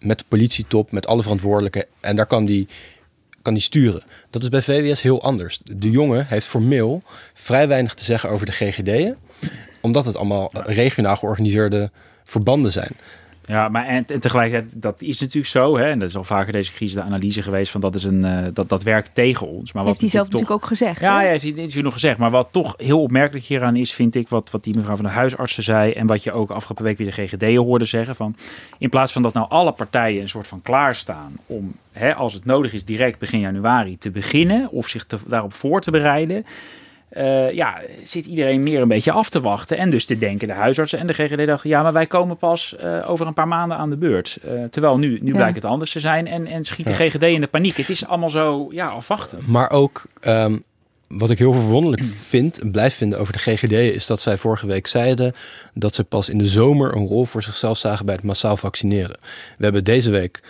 [0.01, 1.85] met de politietop, met alle verantwoordelijken.
[2.01, 2.69] En daar kan die,
[3.43, 4.03] kan die sturen.
[4.31, 5.61] Dat is bij VWS heel anders.
[5.65, 7.03] De jongen heeft formeel
[7.35, 9.17] vrij weinig te zeggen over de GGD'en.
[9.81, 11.91] Omdat het allemaal regionaal georganiseerde
[12.25, 12.93] verbanden zijn.
[13.49, 15.77] Ja, maar en, en, tegelijkertijd, dat is natuurlijk zo.
[15.77, 18.25] Hè, en dat is al vaker deze crisis de analyse geweest van dat is een
[18.25, 19.73] uh, dat, dat werkt tegen ons.
[19.73, 21.01] Maar heeft hij zelf natuurlijk ook gezegd.
[21.01, 22.19] Ja, hij heeft in het interview nog gezegd.
[22.19, 25.11] Maar wat toch heel opmerkelijk hieraan is, vind ik, wat, wat die mevrouw van de
[25.11, 25.93] huisartsen zei.
[25.93, 28.17] En wat je ook afgelopen week weer de GGD'en hoorde zeggen.
[28.17, 28.37] Van,
[28.79, 32.45] in plaats van dat nou alle partijen een soort van klaarstaan om, hè, als het
[32.45, 34.71] nodig is, direct begin januari te beginnen.
[34.71, 36.45] Of zich te, daarop voor te bereiden
[37.17, 39.79] uh, ja, zit iedereen meer een beetje af te wachten.
[39.79, 41.71] En dus te denken, de huisartsen en de GGD dachten...
[41.71, 44.39] ja, maar wij komen pas uh, over een paar maanden aan de beurt.
[44.45, 45.37] Uh, terwijl nu, nu ja.
[45.37, 46.95] blijkt het anders te zijn en, en schiet de.
[46.95, 47.77] GGD in de paniek.
[47.77, 49.39] Het is allemaal zo, ja, afwachten.
[49.47, 50.03] Maar ook...
[50.23, 50.63] Um,
[51.09, 53.73] wat ik heel verwonderlijk vind en blijf vinden over de GGD...
[53.73, 55.35] is dat zij vorige week zeiden
[55.75, 56.97] dat ze pas in de zomer...
[56.97, 59.19] een rol voor zichzelf zagen bij het massaal vaccineren.
[59.59, 60.43] We hebben deze week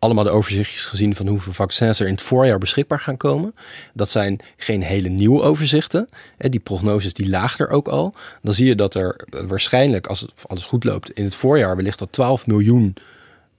[0.00, 3.54] allemaal de overzichtjes gezien van hoeveel vaccins er in het voorjaar beschikbaar gaan komen.
[3.94, 6.08] Dat zijn geen hele nieuwe overzichten.
[6.36, 8.14] Die prognoses die lagen er ook al.
[8.42, 12.12] Dan zie je dat er waarschijnlijk, als alles goed loopt, in het voorjaar wellicht dat
[12.12, 12.94] 12 miljoen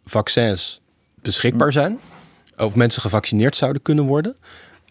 [0.06, 0.82] vaccins
[1.22, 2.00] beschikbaar zijn.
[2.58, 4.36] Of mensen gevaccineerd zouden kunnen worden.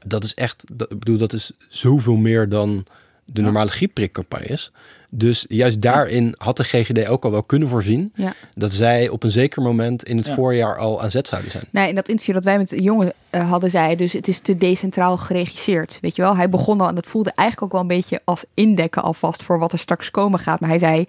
[0.05, 2.87] Dat is echt, ik bedoel, dat is zoveel meer dan
[3.25, 4.73] de normale griepprikcampagnes.
[5.12, 8.35] Dus juist daarin had de GGD ook al wel kunnen voorzien ja.
[8.55, 10.35] dat zij op een zeker moment in het ja.
[10.35, 11.64] voorjaar al aan zet zouden zijn.
[11.70, 14.40] Nee, in dat interview dat wij met de jongen uh, hadden, zei dus het is
[14.40, 15.99] te decentraal geregisseerd.
[16.01, 18.44] Weet je wel, hij begon al en dat voelde eigenlijk ook wel een beetje als
[18.55, 20.61] indekken alvast voor wat er straks komen gaat.
[20.61, 21.05] Maar hij zei,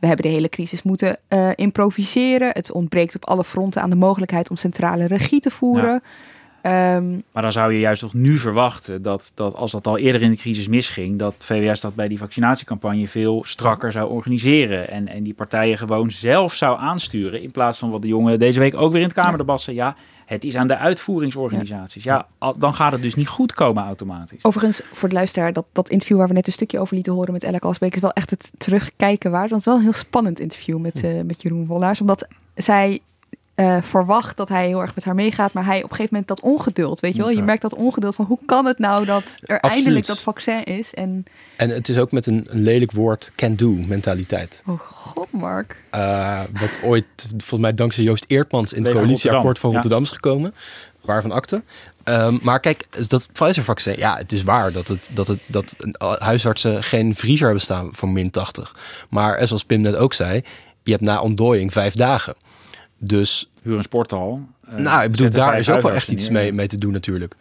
[0.00, 2.50] we hebben de hele crisis moeten uh, improviseren.
[2.52, 5.92] Het ontbreekt op alle fronten aan de mogelijkheid om centrale regie te voeren.
[5.92, 6.02] Ja.
[6.66, 10.22] Um, maar dan zou je juist toch nu verwachten dat, dat als dat al eerder
[10.22, 14.90] in de crisis misging, dat VWS dat bij die vaccinatiecampagne veel strakker zou organiseren.
[14.90, 17.42] En, en die partijen gewoon zelf zou aansturen.
[17.42, 19.76] In plaats van wat de jongen deze week ook weer in het Kamerdebat zei.
[19.76, 19.96] Ja,
[20.26, 22.04] het is aan de uitvoeringsorganisaties.
[22.04, 22.26] Ja.
[22.58, 24.44] dan gaat het dus niet goed komen automatisch.
[24.44, 27.32] Overigens, voor de luisteraar, dat, dat interview waar we net een stukje over lieten horen
[27.32, 29.50] met Ella Alsbeek is wel echt het terugkijken waard.
[29.50, 32.00] Want het is wel een heel spannend interview met, uh, met Jeroen Vollaars.
[32.00, 33.00] Omdat zij
[33.56, 35.52] uh, verwacht dat hij heel erg met haar meegaat.
[35.52, 37.30] Maar hij op een gegeven moment dat ongeduld, weet je wel.
[37.30, 39.76] Je merkt dat ongeduld van hoe kan het nou dat er Absoluut.
[39.76, 40.94] eindelijk dat vaccin is.
[40.94, 41.24] En,
[41.56, 44.62] en het is ook met een, een lelijk woord can-do mentaliteit.
[44.66, 45.82] Oh god, Mark.
[45.94, 50.04] Uh, wat ooit, volgens mij dankzij Joost Eertmans in het coalitieakkoord van Rotterdam ja.
[50.04, 50.54] is gekomen.
[51.00, 51.62] Waarvan akte.
[52.04, 55.76] Um, maar kijk, dat Pfizer-vaccin, ja, het is waar dat, het, dat, het, dat
[56.18, 58.76] huisartsen geen vriezer hebben staan voor min 80.
[59.08, 60.44] Maar zoals Pim net ook zei,
[60.82, 62.34] je hebt na ontdooiing vijf dagen.
[63.04, 64.40] Dus huur een sporthal.
[64.68, 67.34] Uh, nou, ik bedoel, daar is ook wel echt iets mee, mee te doen natuurlijk.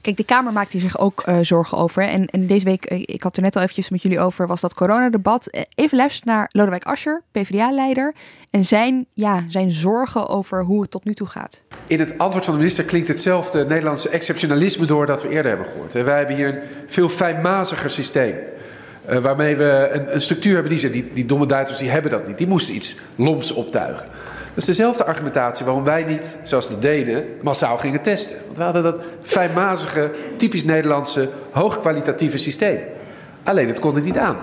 [0.00, 2.02] Kijk, de Kamer maakt hier zich ook uh, zorgen over.
[2.02, 4.60] En, en deze week, uh, ik had er net al eventjes met jullie over, was
[4.60, 5.48] dat coronadebat.
[5.54, 8.14] Uh, even luisteren naar Lodewijk Asscher, PvdA-leider.
[8.50, 11.62] En zijn, ja, zijn zorgen over hoe het tot nu toe gaat.
[11.86, 15.68] In het antwoord van de minister klinkt hetzelfde Nederlandse exceptionalisme door dat we eerder hebben
[15.68, 15.94] gehoord.
[15.94, 18.34] En wij hebben hier een veel fijnmaziger systeem.
[19.10, 22.26] Uh, waarmee we een, een structuur hebben die, die, die domme Duitsers die hebben dat
[22.26, 22.38] niet.
[22.38, 24.08] Die moesten iets loms optuigen.
[24.58, 28.36] Dat is dezelfde argumentatie waarom wij niet, zoals de Denen, massaal gingen testen.
[28.44, 32.78] Want we hadden dat fijnmazige, typisch Nederlandse, hoogkwalitatieve systeem.
[33.42, 34.36] Alleen het kon het niet aan.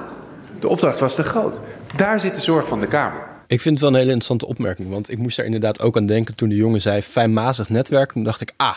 [0.59, 1.59] De opdracht was te groot.
[1.95, 3.27] Daar zit de zorg van de Kamer.
[3.47, 4.89] Ik vind het wel een hele interessante opmerking.
[4.89, 8.11] Want ik moest daar inderdaad ook aan denken toen de jongen zei fijnmazig netwerk.
[8.11, 8.75] Toen dacht ik, ah,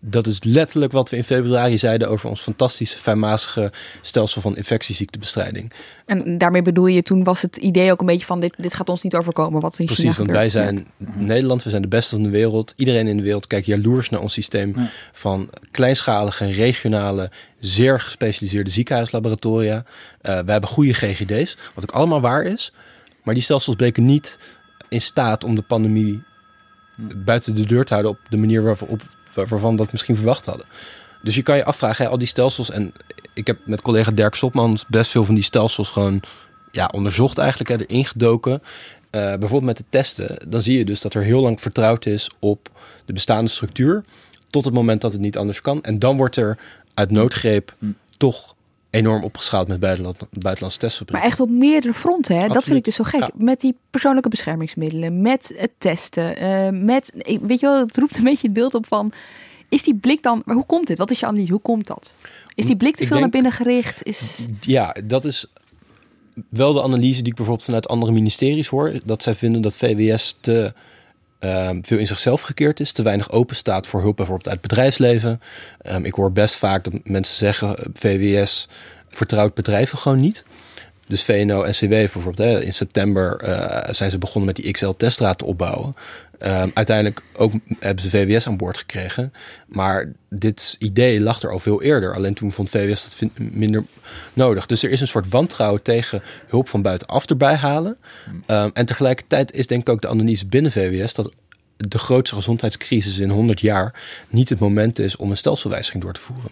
[0.00, 5.72] dat is letterlijk wat we in februari zeiden over ons fantastische fijnmazige stelsel van infectieziektebestrijding.
[6.06, 8.88] En daarmee bedoel je, toen was het idee ook een beetje van dit, dit gaat
[8.88, 11.06] ons niet overkomen wat in Precies, China want wij zijn ja.
[11.14, 12.74] Nederland, we zijn de beste van de wereld.
[12.76, 14.90] Iedereen in de wereld kijkt jaloers naar ons systeem ja.
[15.12, 19.76] van kleinschalige, regionale, zeer gespecialiseerde ziekenhuislaboratoria.
[19.76, 22.72] Uh, we hebben goede GGD's, wat ook allemaal waar is.
[23.22, 24.38] Maar die stelsels bleken niet
[24.88, 26.22] in staat om de pandemie
[27.24, 29.02] buiten de deur te houden op de manier waarop
[29.36, 30.66] waarvan we dat misschien verwacht hadden.
[31.22, 32.70] Dus je kan je afvragen, hè, al die stelsels.
[32.70, 32.92] En
[33.34, 36.20] ik heb met collega Dirk Sopman best veel van die stelsels gewoon
[36.72, 38.52] ja, onderzocht, eigenlijk, hè, erin gedoken.
[38.52, 38.60] Uh,
[39.10, 40.36] bijvoorbeeld met de testen.
[40.48, 42.70] Dan zie je dus dat er heel lang vertrouwd is op
[43.04, 44.04] de bestaande structuur.
[44.50, 45.82] Tot het moment dat het niet anders kan.
[45.82, 46.58] En dan wordt er
[46.94, 47.96] uit noodgreep mm.
[48.16, 48.54] toch
[48.90, 51.18] enorm opgeschaald met buitenland, buitenlandse testfabrieken.
[51.18, 52.48] Maar echt op meerdere fronten, hè?
[52.48, 53.20] dat vind ik dus zo gek.
[53.20, 53.30] Ja.
[53.34, 58.24] Met die persoonlijke beschermingsmiddelen, met het testen, uh, met, weet je wel, het roept een
[58.24, 59.12] beetje het beeld op van,
[59.68, 60.98] is die blik dan, maar hoe komt dit?
[60.98, 61.52] Wat is je analyse?
[61.52, 62.16] Hoe komt dat?
[62.54, 64.02] Is die blik te veel denk, naar binnen gericht?
[64.02, 64.46] Is...
[64.60, 65.46] Ja, dat is
[66.48, 69.00] wel de analyse die ik bijvoorbeeld vanuit andere ministeries hoor.
[69.04, 70.72] Dat zij vinden dat VWS te
[71.40, 74.68] um, veel in zichzelf gekeerd is, te weinig open staat voor hulp bijvoorbeeld uit het
[74.68, 75.40] bedrijfsleven.
[75.90, 78.68] Um, ik hoor best vaak dat mensen zeggen, VWS
[79.08, 80.44] vertrouwt bedrijven gewoon niet.
[81.06, 85.94] Dus VNO-NCW bijvoorbeeld, hè, in september eh, zijn ze begonnen met die XL-teststraat te opbouwen.
[86.40, 89.32] Um, uiteindelijk ook hebben ze VWS aan boord gekregen.
[89.66, 92.14] Maar dit idee lag er al veel eerder.
[92.14, 93.84] Alleen toen vond VWS dat minder
[94.32, 94.66] nodig.
[94.66, 97.96] Dus er is een soort wantrouwen tegen hulp van buitenaf erbij halen.
[98.46, 101.34] Um, en tegelijkertijd is denk ik ook de analyse binnen VWS dat
[101.76, 106.20] de grootste gezondheidscrisis in 100 jaar niet het moment is om een stelselwijziging door te
[106.20, 106.50] voeren.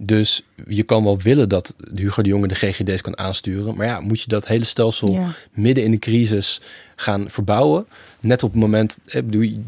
[0.00, 3.76] Dus je kan wel willen dat Hugo de Jonge de GGD's kan aansturen.
[3.76, 5.18] Maar ja, moet je dat hele stelsel
[5.52, 6.60] midden in de crisis
[6.96, 7.86] gaan verbouwen?
[8.20, 8.98] Net op het moment,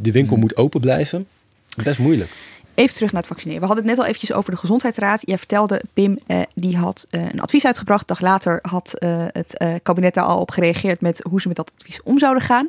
[0.00, 1.26] de winkel moet open blijven.
[1.82, 2.30] Best moeilijk.
[2.74, 3.60] Even terug naar het vaccineren.
[3.60, 5.20] We hadden het net al eventjes over de gezondheidsraad.
[5.24, 8.08] Jij vertelde, Pim, eh, die had eh, een advies uitgebracht.
[8.08, 11.56] Dag later had eh, het eh, kabinet daar al op gereageerd met hoe ze met
[11.56, 12.68] dat advies om zouden gaan.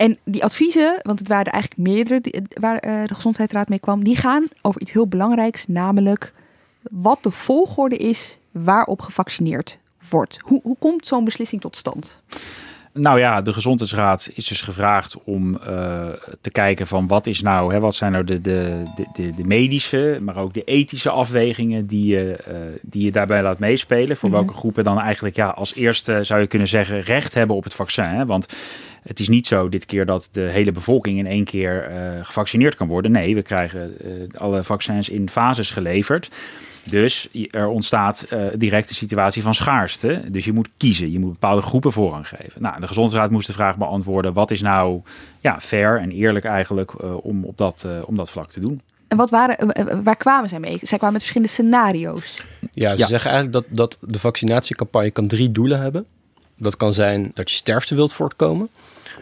[0.00, 3.78] En die adviezen, want het waren er eigenlijk meerdere die, waar eh, de gezondheidsraad mee
[3.78, 6.32] kwam, die gaan over iets heel belangrijks, namelijk
[6.82, 10.38] wat de volgorde is waarop gevaccineerd wordt.
[10.40, 12.20] Hoe, hoe komt zo'n beslissing tot stand?
[12.92, 15.58] Nou ja, de Gezondheidsraad is dus gevraagd om uh,
[16.40, 20.18] te kijken van wat is nou, hè, wat zijn nou de, de, de, de, medische,
[20.22, 24.16] maar ook de ethische afwegingen die je, uh, die je daarbij laat meespelen.
[24.16, 24.44] Voor mm -hmm.
[24.44, 27.74] welke groepen dan eigenlijk ja, als eerste zou je kunnen zeggen recht hebben op het
[27.74, 28.04] vaccin.
[28.04, 28.26] Hè?
[28.26, 28.46] Want
[29.02, 32.74] het is niet zo dit keer dat de hele bevolking in één keer uh, gevaccineerd
[32.74, 33.10] kan worden.
[33.10, 33.96] Nee, we krijgen
[34.36, 36.30] alle vaccins in fases geleverd.
[36.84, 40.22] Dus er ontstaat uh, direct een situatie van schaarste.
[40.28, 41.12] Dus je moet kiezen.
[41.12, 42.62] Je moet bepaalde groepen voorrang geven.
[42.62, 45.00] Nou, de Gezondheidsraad moest de vraag beantwoorden: wat is nou
[45.40, 48.80] ja, fair en eerlijk eigenlijk uh, om, op dat, uh, om dat vlak te doen?
[49.08, 50.78] En wat waren, waar kwamen zij mee?
[50.82, 52.44] Zij kwamen met verschillende scenario's.
[52.72, 53.06] Ja, ze ja.
[53.06, 56.06] zeggen eigenlijk dat, dat de vaccinatiecampagne kan drie doelen hebben.
[56.56, 58.70] Dat kan zijn dat je sterfte wilt voortkomen.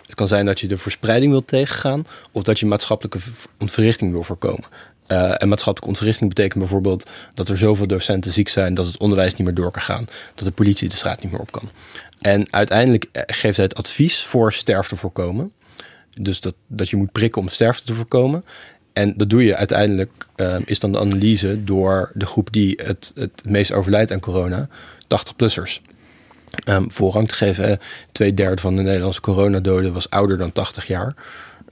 [0.06, 2.06] Het kan zijn dat je de verspreiding wilt tegengaan.
[2.32, 3.18] Of dat je maatschappelijke
[3.58, 4.64] ontwrichting wil voorkomen.
[5.08, 9.34] Uh, en maatschappelijke ontwrichting betekent bijvoorbeeld dat er zoveel docenten ziek zijn dat het onderwijs
[9.34, 10.06] niet meer door kan gaan.
[10.34, 11.70] Dat de politie de straat niet meer op kan.
[12.20, 15.52] En uiteindelijk geeft hij het advies voor sterfte voorkomen.
[16.20, 18.44] Dus dat, dat je moet prikken om sterfte te voorkomen.
[18.92, 23.12] En dat doe je uiteindelijk, uh, is dan de analyse door de groep die het,
[23.14, 24.68] het meest overlijdt aan corona,
[25.02, 25.80] 80-plussers.
[26.68, 27.78] Um, voorrang te geven.
[28.12, 31.14] Twee derde van de Nederlandse coronadoden was ouder dan 80 jaar.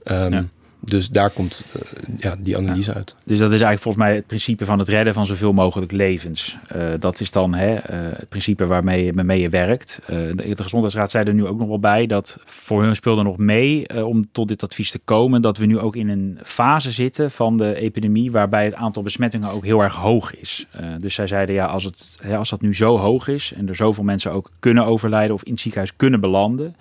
[0.03, 0.45] Um, ja.
[0.79, 1.81] Dus daar komt uh,
[2.17, 2.95] ja, die analyse ja.
[2.95, 3.15] uit.
[3.23, 6.57] Dus dat is eigenlijk volgens mij het principe van het redden van zoveel mogelijk levens.
[6.75, 7.79] Uh, dat is dan hè, uh,
[8.17, 9.99] het principe waarmee, waarmee je werkt.
[10.05, 13.37] de, de Gezondheidsraad zei er nu ook nog wel bij dat voor hun speelde nog
[13.37, 15.41] mee om tot dit advies te komen.
[15.41, 19.49] Dat we nu ook in een fase zitten van de epidemie waarbij het aantal besmettingen
[19.49, 20.67] ook heel erg hoog is.
[20.99, 23.75] dus zij zeiden ja, als, het, hè, als dat nu zo hoog is en er
[23.75, 26.75] zoveel mensen ook kunnen overlijden of in het ziekenhuis kunnen belanden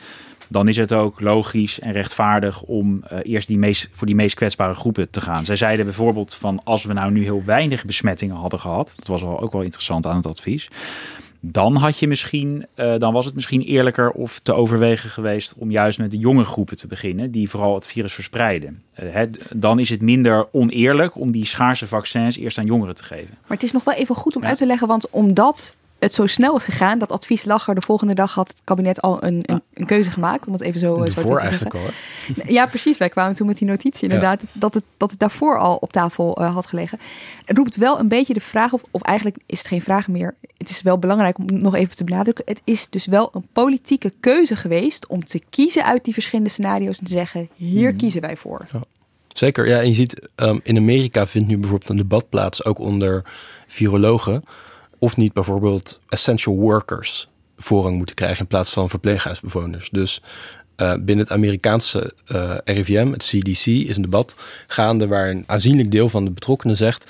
[0.48, 4.34] dan is het ook logisch en rechtvaardig om uh, eerst die meest, voor die meest
[4.34, 5.44] kwetsbare groepen te gaan.
[5.44, 9.22] Zij zeiden bijvoorbeeld van als we nou nu heel weinig besmettingen hadden gehad, dat was
[9.22, 10.68] ook wel interessant aan het advies,
[11.40, 15.70] dan had je misschien, uh, dan was het misschien eerlijker of te overwegen geweest om
[15.70, 18.82] juist met de jonge groepen te beginnen, die vooral het virus verspreiden.
[19.02, 23.04] Uh, hè, dan is het minder oneerlijk om die schaarse vaccins eerst aan jongeren te
[23.04, 23.28] geven.
[23.30, 24.48] Maar het is nog wel even goed om ja.
[24.48, 26.98] uit te leggen, want omdat het zo snel is gegaan.
[26.98, 27.74] Dat advies lag er.
[27.74, 30.46] De volgende dag had het kabinet al een, een, een keuze gemaakt.
[30.46, 31.80] Om het even zo, zo te eigenlijk al.
[32.46, 32.98] Ja, precies.
[32.98, 34.40] Wij kwamen toen met die notitie inderdaad.
[34.42, 34.48] Ja.
[34.52, 36.98] Dat, het, dat het daarvoor al op tafel uh, had gelegen.
[37.44, 38.72] Het roept wel een beetje de vraag.
[38.72, 40.34] Of, of eigenlijk is het geen vraag meer.
[40.56, 42.44] Het is wel belangrijk om nog even te benadrukken.
[42.46, 45.06] Het is dus wel een politieke keuze geweest.
[45.06, 46.98] Om te kiezen uit die verschillende scenario's.
[46.98, 47.98] En te zeggen, hier hmm.
[47.98, 48.66] kiezen wij voor.
[48.72, 48.80] Ja.
[49.28, 49.80] Zeker, ja.
[49.80, 52.64] En je ziet, um, in Amerika vindt nu bijvoorbeeld een debat plaats.
[52.64, 53.24] Ook onder
[53.66, 54.44] virologen
[54.98, 59.88] of niet bijvoorbeeld essential workers voorrang moeten krijgen in plaats van verpleeghuisbewoners.
[59.90, 60.22] Dus
[60.76, 65.90] uh, binnen het Amerikaanse uh, RIVM, het CDC, is een debat gaande waar een aanzienlijk
[65.90, 67.06] deel van de betrokkenen zegt: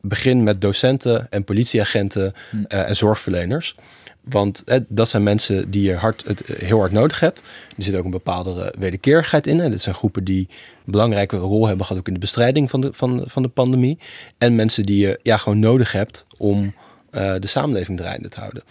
[0.00, 3.74] begin met docenten en politieagenten uh, en zorgverleners.
[4.22, 7.42] Want dat zijn mensen die je hard, het heel hard nodig hebt.
[7.76, 9.60] Er zit ook een bepaalde wederkerigheid in.
[9.60, 10.48] En dit zijn groepen die
[10.84, 13.98] een belangrijke rol hebben gehad ook in de bestrijding van de, van, van de pandemie.
[14.38, 16.74] En mensen die je ja, gewoon nodig hebt om
[17.12, 18.62] uh, de samenleving draaiende te houden.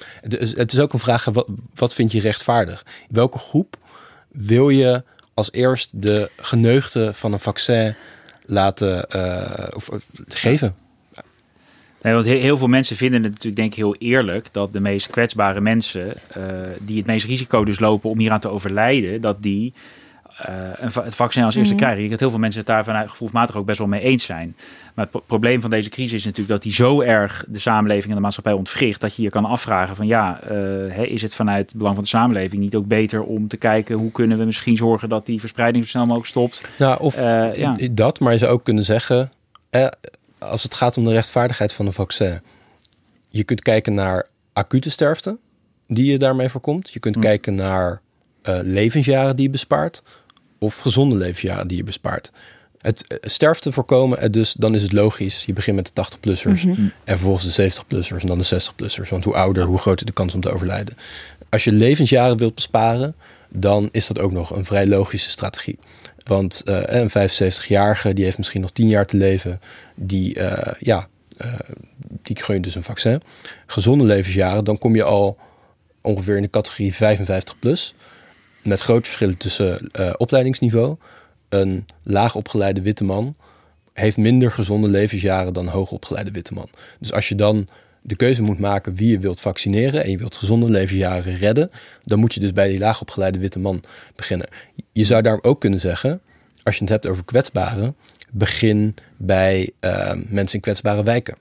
[0.55, 2.85] Het is ook een vraag, wat, wat vind je rechtvaardig?
[3.09, 3.77] Welke groep
[4.31, 7.95] wil je als eerst de geneugde van een vaccin
[8.45, 10.75] laten uh, of, of, geven?
[12.01, 15.09] Nee, want heel veel mensen vinden het natuurlijk denk ik heel eerlijk dat de meest
[15.09, 16.13] kwetsbare mensen,
[16.79, 19.73] die het meest risico dus lopen om hieraan te overlijden, dat die
[20.49, 21.87] uh, een, het vaccin als eerste mm -hmm.
[21.87, 22.03] krijgen.
[22.03, 24.55] Ik dat heel veel mensen het daar vanuit gevoelsmatig ook best wel mee eens zijn.
[24.93, 28.15] Maar het probleem van deze crisis is natuurlijk dat die zo erg de samenleving en
[28.15, 29.01] de maatschappij ontwricht.
[29.01, 30.49] Dat je je kan afvragen van ja, uh,
[30.93, 33.95] hè, is het vanuit het belang van de samenleving niet ook beter om te kijken
[33.95, 36.69] hoe kunnen we misschien zorgen dat die verspreiding zo snel mogelijk stopt.
[36.77, 37.77] Nou, of uh, ja.
[37.91, 39.31] dat, maar je zou ook kunnen zeggen,
[39.69, 39.87] eh,
[40.37, 42.41] als het gaat om de rechtvaardigheid van een vaccin.
[43.29, 45.37] Je kunt kijken naar acute sterfte.
[45.87, 46.93] die je daarmee voorkomt.
[46.93, 47.21] Je kunt Hm.
[47.21, 48.01] kijken naar
[48.41, 50.03] eh, levensjaren die je bespaart
[50.63, 52.31] of gezonde levensjaren die je bespaart.
[52.77, 55.45] Het eh, sterfte voorkomen, eh, dus dan is het logisch.
[55.45, 56.81] Je begint met de 80-plussers Mhm.
[56.81, 59.09] en vervolgens de 70-plussers en dan de 60-plussers.
[59.09, 60.97] Want hoe ouder, hoe groter de kans om te overlijden.
[61.49, 63.15] Als je levensjaren wilt besparen,
[63.49, 65.79] dan is dat ook nog een vrij logische strategie.
[66.25, 69.61] Want eh, een 75-jarige die heeft misschien nog 10 jaar te leven,
[69.95, 71.07] die, eh, ja,
[71.37, 71.53] eh,
[72.21, 73.21] die gun je dus een vaccin.
[73.65, 75.37] Gezonde levensjaren, dan kom je al
[76.01, 77.95] ongeveer in de categorie 55 plus.
[78.63, 80.95] Met grote verschillen tussen eh, opleidingsniveau.
[81.49, 83.35] Een laag opgeleide witte man
[83.93, 86.69] heeft minder gezonde levensjaren dan hoog opgeleide witte man.
[86.99, 87.67] Dus als je dan
[88.01, 91.71] de keuze moet maken wie je wilt vaccineren en je wilt gezonde levensjaren redden,
[92.03, 93.83] dan moet je dus bij die laag opgeleide witte man
[94.15, 94.47] beginnen.
[94.91, 96.21] Je zou daarom ook kunnen zeggen,
[96.63, 97.95] als je het hebt over kwetsbaren,
[98.31, 101.35] begin bij eh, mensen in kwetsbare wijken.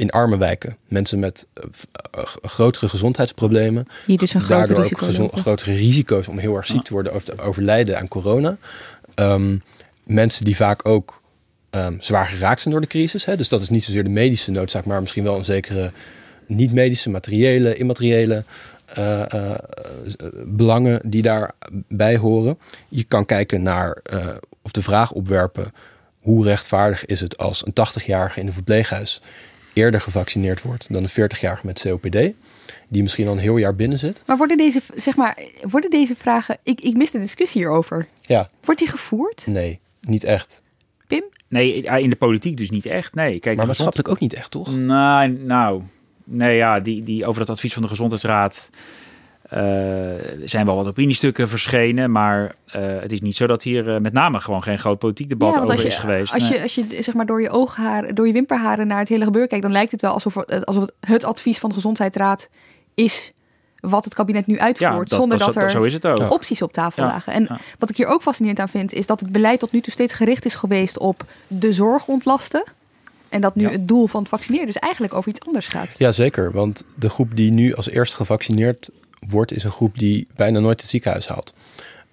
[0.00, 0.76] In arme wijken.
[0.88, 1.64] Mensen met eh,
[2.10, 3.86] eh, grotere gezondheidsproblemen.
[4.06, 5.40] Die dus een groter ook risico lopen.
[5.40, 8.56] grotere risico's om heel erg ziek te worden of te overlijden aan corona.
[9.14, 9.56] Ehm,
[10.02, 11.22] mensen die vaak ook
[11.70, 13.24] ehm, zwaar geraakt zijn door de crisis.
[13.24, 13.36] Hè?
[13.36, 15.90] Dus dat is niet zozeer de medische noodzaak, maar misschien wel een zekere
[16.46, 18.44] niet-medische, materiële, immateriële
[18.94, 19.54] eh,
[20.44, 22.58] belangen die daarbij horen.
[22.88, 24.02] Je kan kijken naar
[24.62, 25.72] of de vraag opwerpen:
[26.20, 29.20] hoe rechtvaardig is het als een 80-jarige in een verpleeghuis
[29.72, 32.18] eerder gevaccineerd wordt dan een 40-jarige met COPD,
[32.88, 34.22] die misschien al een heel jaar binnen zit?
[34.26, 36.58] Maar worden deze, zeg maar, worden deze vragen...
[36.62, 38.06] Ik, ik mis de discussie hierover.
[38.20, 39.46] Ja, Wordt die gevoerd?
[39.46, 40.62] nee, niet echt.
[41.06, 41.24] Pim?
[41.48, 43.14] Nee, in de politiek dus niet echt.
[43.14, 44.76] Nee, kijk, Maar maatschappelijk ook niet echt, toch?
[44.76, 45.82] Nou, nou,
[46.24, 48.70] nee, ja, die, die over dat advies van de gezondheidsraad
[49.50, 49.60] eh,
[50.44, 54.12] zijn wel wat opiniestukken verschenen, maar eh, het is niet zo dat hier eh, met
[54.12, 56.32] name gewoon geen groot politiek debat over als je, is geweest.
[56.32, 56.52] Als Nee.
[56.58, 59.48] je, als je zeg maar door je oogharen, door je wimperharen naar het hele gebeuren
[59.50, 62.48] kijkt, dan lijkt het wel alsof, het- alsof het, het advies van de gezondheidsraad
[62.94, 63.32] is
[63.80, 66.32] wat het kabinet nu uitvoert, dat- zonder dat- dat, dat- er zo is het ook.
[66.32, 67.32] opties op tafel Ja, lagen.
[67.32, 67.58] En ja.
[67.78, 70.12] wat ik hier ook fascinerend aan vind, is dat het beleid tot nu toe steeds
[70.12, 72.62] gericht is geweest op de zorg ontlasten.
[73.28, 73.70] En dat nu Ja.
[73.70, 75.94] het doel van het vaccineren dus eigenlijk over iets anders gaat.
[75.98, 76.52] Ja, zeker.
[76.52, 78.90] Want de groep die nu als eerste gevaccineerd
[79.28, 81.54] wordt, is een groep die bijna nooit het ziekenhuis haalt.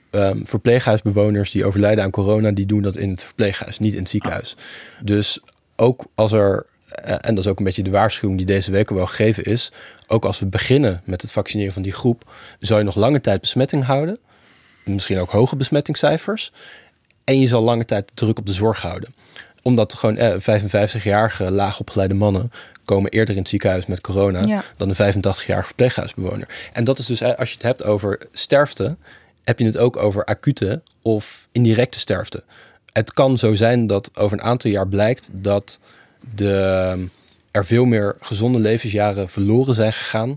[0.10, 4.10] Ehm, verpleeghuisbewoners die overlijden aan corona, die doen dat in het verpleeghuis, niet in het
[4.10, 4.55] ziekenhuis.
[5.01, 5.39] Dus
[5.76, 8.89] ook als er, eh, en dat is ook een beetje de waarschuwing die deze week
[8.89, 9.72] al wel gegeven is,
[10.08, 13.41] ook als we beginnen met het vaccineren van die groep, zal je nog lange tijd
[13.41, 14.18] besmetting houden.
[14.84, 16.51] Misschien ook hoge besmettingscijfers.
[17.24, 19.14] En je zal lange tijd druk op de zorg houden
[19.68, 22.51] omdat gewoon eh, 55-jarige laagopgeleide mannen
[22.88, 24.64] komen eerder in het ziekenhuis met corona Ja.
[24.78, 26.48] dan een 85-jarige verpleeghuisbewoner.
[26.74, 28.96] En dat is dus, als je het hebt over sterfte,
[29.44, 32.44] heb je het ook over acute of indirecte sterfte.
[32.94, 35.80] Het kan zo zijn dat over een aantal jaar blijkt dat
[36.36, 37.08] de,
[37.52, 40.36] er veel meer gezonde levensjaren verloren zijn gegaan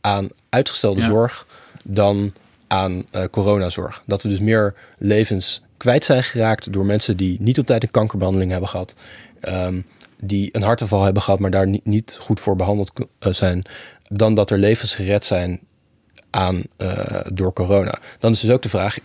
[0.00, 1.06] aan uitgestelde Ja.
[1.06, 1.46] zorg
[1.84, 2.32] dan
[2.66, 4.02] aan eh, coronazorg.
[4.06, 7.90] Dat we dus meer levens kwijt zijn geraakt door mensen die niet op tijd een
[7.90, 8.94] kankerbehandeling hebben gehad.
[9.40, 9.80] ehm,
[10.24, 13.62] die een hartaanval hebben gehad, maar daar niet, niet goed voor behandeld eh, zijn.
[14.08, 15.60] Dan dat er levens gered zijn
[16.30, 17.98] aan, eh, door corona.
[18.18, 18.98] Dan is dus ook de vraag,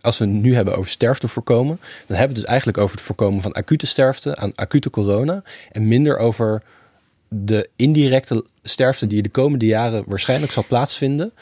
[0.00, 3.04] als we nu hebben over sterfte voorkomen, dan hebben we het dus eigenlijk over het
[3.04, 5.42] voorkomen van acute sterfte aan acute corona.
[5.72, 6.62] En minder over
[7.28, 11.32] de indirecte sterfte die de komende jaren waarschijnlijk zal plaatsvinden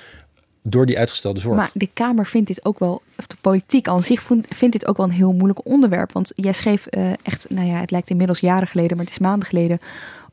[0.69, 1.57] door die uitgestelde zorg.
[1.57, 4.97] Maar de Kamer vindt dit ook wel, of de politiek aan zich vindt dit ook
[4.97, 6.13] wel een heel moeilijk onderwerp.
[6.13, 9.21] Want jij schreef eh, echt, nou ja, het lijkt inmiddels jaren geleden, maar het is
[9.21, 9.79] maanden geleden,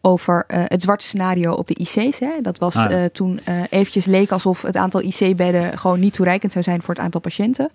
[0.02, 2.20] over eh, het zwarte scenario op de IC's.
[2.20, 2.32] Hè?
[2.42, 3.04] Dat was Ah, ja.
[3.04, 7.04] eh, toen eventjes leek alsof het aantal IC-bedden gewoon niet toereikend zou zijn voor het
[7.04, 7.72] aantal patiënten.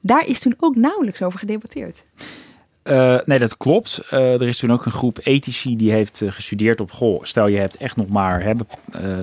[0.00, 2.04] Daar is toen ook nauwelijks over gedebatteerd.
[2.82, 4.02] Eh, nee, dat klopt.
[4.10, 6.92] Eh, er is toen ook een groep ethici die heeft eh, gestudeerd op...
[6.92, 8.52] Goh, stel je hebt echt nog maar hè,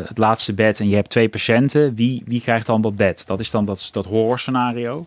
[0.07, 1.95] het laatste bed en je hebt twee patiënten.
[1.95, 3.23] Wie, wie krijgt dan dat bed?
[3.25, 5.05] Dat is dan dat, dat horrorscenario.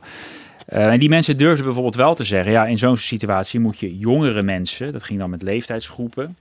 [0.67, 2.53] En die mensen durfden bijvoorbeeld wel te zeggen...
[2.53, 4.93] ja, in zo'n situatie moet je jongere mensen...
[4.93, 6.37] dat ging dan met leeftijdsgroepen...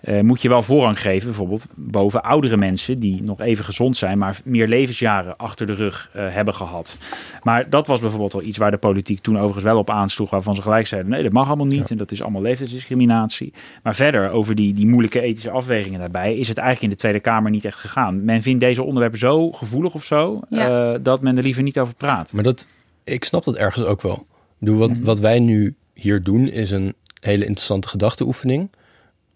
[0.00, 4.18] eh, moet je wel voorrang geven, bijvoorbeeld boven oudere mensen die nog even gezond zijn,
[4.18, 6.96] maar meer levensjaren achter de rug eh, hebben gehad.
[7.42, 10.54] Maar dat was bijvoorbeeld wel iets waar de politiek toen overigens wel op aansloeg, waarvan
[10.54, 13.52] ze gelijk zeiden: nee, dat mag allemaal niet en dat is allemaal leeftijdsdiscriminatie.
[13.82, 17.20] Maar verder over die, die moeilijke ethische afwegingen daarbij is het eigenlijk in de Tweede
[17.20, 18.24] Kamer niet echt gegaan.
[18.24, 20.92] Men vindt deze onderwerpen zo gevoelig of zo Ja.
[20.94, 22.32] eh, dat men er liever niet over praat.
[22.32, 22.66] Maar dat,
[23.04, 24.14] ik snap dat ergens ook wel.
[24.14, 24.24] Ik
[24.58, 28.70] bedoel, wat, wat wij nu hier doen is een hele interessante gedachteoefening.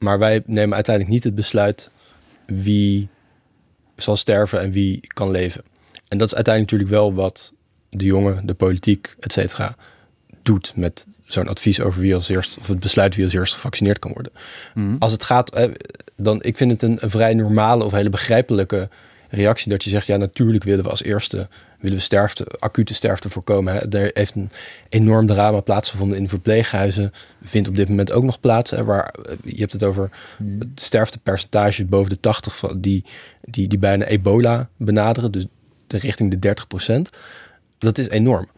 [0.02, 1.90] Maar wij nemen uiteindelijk niet het besluit
[2.46, 3.08] wie
[3.96, 5.62] zal sterven en wie kan leven.
[6.08, 7.52] En dat is uiteindelijk natuurlijk wel wat
[7.88, 9.76] de jongen, de politiek, et cetera,
[10.42, 13.98] doet met zo'n advies over wie als eerst, of het besluit wie als eerst gevaccineerd
[13.98, 14.32] kan worden.
[14.98, 15.70] Als het gaat, eh,
[16.16, 18.88] dan ik vind het een, een vrij normale of hele begrijpelijke
[19.36, 21.48] reactie dat je zegt, ja, natuurlijk willen we als eerste
[21.82, 23.74] willen we sterfte, acute sterfte voorkomen.
[23.74, 23.98] Hè.
[23.98, 24.50] Er heeft een
[24.88, 27.12] enorm drama plaatsgevonden in verpleeghuizen.
[27.42, 28.70] Vindt op dit moment ook nog plaats.
[28.70, 29.14] Hè, waar,
[29.44, 30.10] je hebt het over
[30.58, 33.04] het sterftepercentage boven de 80 van die,
[33.40, 35.32] die, die bijna ebola benaderen.
[35.32, 35.46] Dus
[35.86, 37.10] de richting de 30 procent.
[37.78, 38.48] Dat is enorm.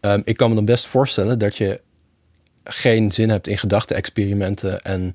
[0.00, 1.80] Um, ik kan me dan best voorstellen dat je
[2.64, 5.12] geen zin hebt in gedachte-experimenten en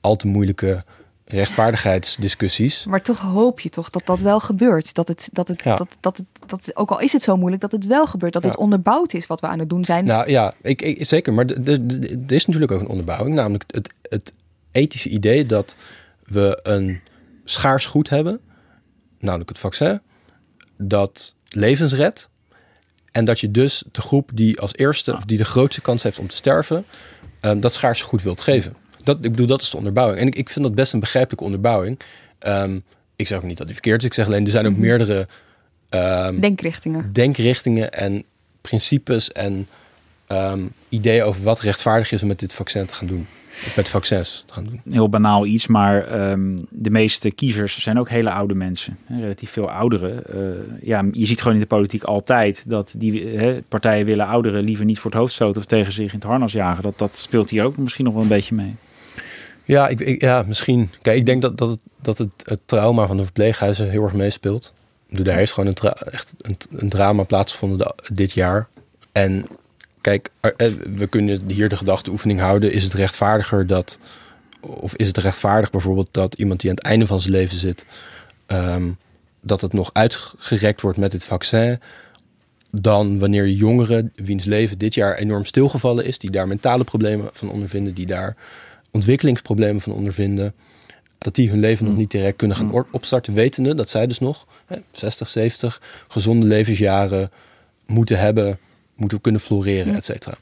[0.00, 0.84] al te moeilijke
[1.26, 2.84] rechtvaardigheidsdiscussies.
[2.84, 4.94] Maar toch hoop je toch dat dat wel gebeurt.
[4.94, 5.76] Dat het, dat het, Ja.
[5.76, 8.32] dat, dat, het, dat, ook al is het zo moeilijk, dat het wel gebeurt.
[8.32, 10.04] Dat het onderbouwd is wat we aan het doen zijn.
[10.04, 11.34] Nou ja, ik, ik, zeker.
[11.34, 13.34] Maar er is natuurlijk ook een onderbouwing.
[13.34, 14.32] Namelijk het, het
[14.72, 15.76] ethische idee dat
[16.24, 17.00] we een
[17.44, 18.40] schaars goed hebben.
[19.18, 20.00] Namelijk het vaccin.
[20.76, 22.28] Dat levens redt.
[23.12, 26.18] En dat je dus de groep die als eerste, of die de grootste kans heeft
[26.18, 26.84] om te sterven,
[27.40, 28.76] ehm, dat schaarse goed wilt geven.
[29.06, 30.20] Dat, ik bedoel, dat is de onderbouwing.
[30.20, 31.98] En ik, ik vind dat best een begrijpelijke onderbouwing.
[32.38, 32.78] Ehm,
[33.16, 34.06] ik zeg ook niet dat die verkeerd is.
[34.06, 35.28] Ik zeg alleen, er zijn ook meerdere
[35.88, 37.12] ehm, Denkrichtingen.
[37.12, 38.24] denkrichtingen en
[38.60, 39.68] principes en
[40.26, 43.26] ehm, ideeën over wat rechtvaardig is om met dit vaccin te gaan doen.
[43.50, 44.80] Of met vaccins te gaan doen.
[44.90, 48.98] heel banaal iets, maar ehm, de meeste kiezers zijn ook hele oude mensen.
[49.04, 50.26] Hè, relatief veel ouderen.
[50.26, 54.64] Eh, ja, je ziet gewoon in de politiek altijd dat die hè, partijen willen ouderen
[54.64, 56.82] liever niet voor het hoofd stoten of tegen zich in het harnas jagen.
[56.82, 58.74] Dat, dat speelt hier ook misschien nog wel een beetje mee.
[59.66, 60.90] Ja, ik, ja misschien.
[61.02, 64.12] Kijk, ik denk dat, dat, het, dat het, het trauma van de verpleeghuizen heel erg
[64.12, 64.72] meespeelt.
[65.08, 66.34] Daar heeft gewoon een, echt
[66.70, 68.68] een, drama plaatsgevonden de- dit jaar.
[69.12, 69.46] En
[70.00, 70.30] kijk,
[70.94, 72.72] we kunnen hier de gedachteoefening houden.
[72.72, 73.98] Is het rechtvaardiger dat...
[74.60, 77.86] Of is het rechtvaardig bijvoorbeeld dat iemand die aan het einde van zijn leven zit...
[78.46, 78.90] ehm,
[79.40, 81.80] dat het nog uitgerekt wordt met dit vaccin...
[82.70, 86.18] dan wanneer jongeren wiens leven dit jaar enorm stilgevallen is...
[86.18, 87.94] die daar mentale problemen van ondervinden...
[87.94, 88.36] die daar
[88.96, 90.54] ontwikkelingsproblemen van ondervinden...
[91.18, 93.34] dat die hun leven nog niet direct kunnen gaan or- opstarten...
[93.34, 97.30] wetende dat zij dus nog hè, 60, 70 gezonde levensjaren
[97.86, 98.58] moeten hebben...
[98.94, 99.98] moeten kunnen floreren, Ja.
[99.98, 100.34] et cetera.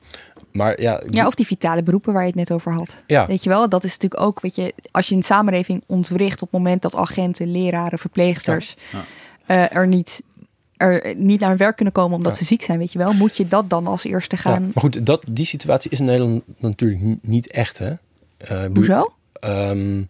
[0.53, 3.03] Maar ja, Ja, of die vitale beroepen waar je het net over had.
[3.07, 3.27] Ja.
[3.27, 6.51] Weet je wel, dat is natuurlijk ook, weet je, als je een samenleving ontwricht op
[6.53, 9.05] het moment dat agenten, leraren, verpleegsters Ja.
[9.47, 10.23] eh, er, niet,
[10.77, 12.39] er niet naar hun werk kunnen komen omdat Ja.
[12.39, 14.53] ze ziek zijn, weet je wel, moet je dat dan als eerste gaan.
[14.53, 17.93] Ja, maar goed, dat, die situatie is in Nederland natuurlijk ni- niet echt, hè?
[18.49, 19.15] Eh, Hoezo?
[19.33, 20.03] ehm,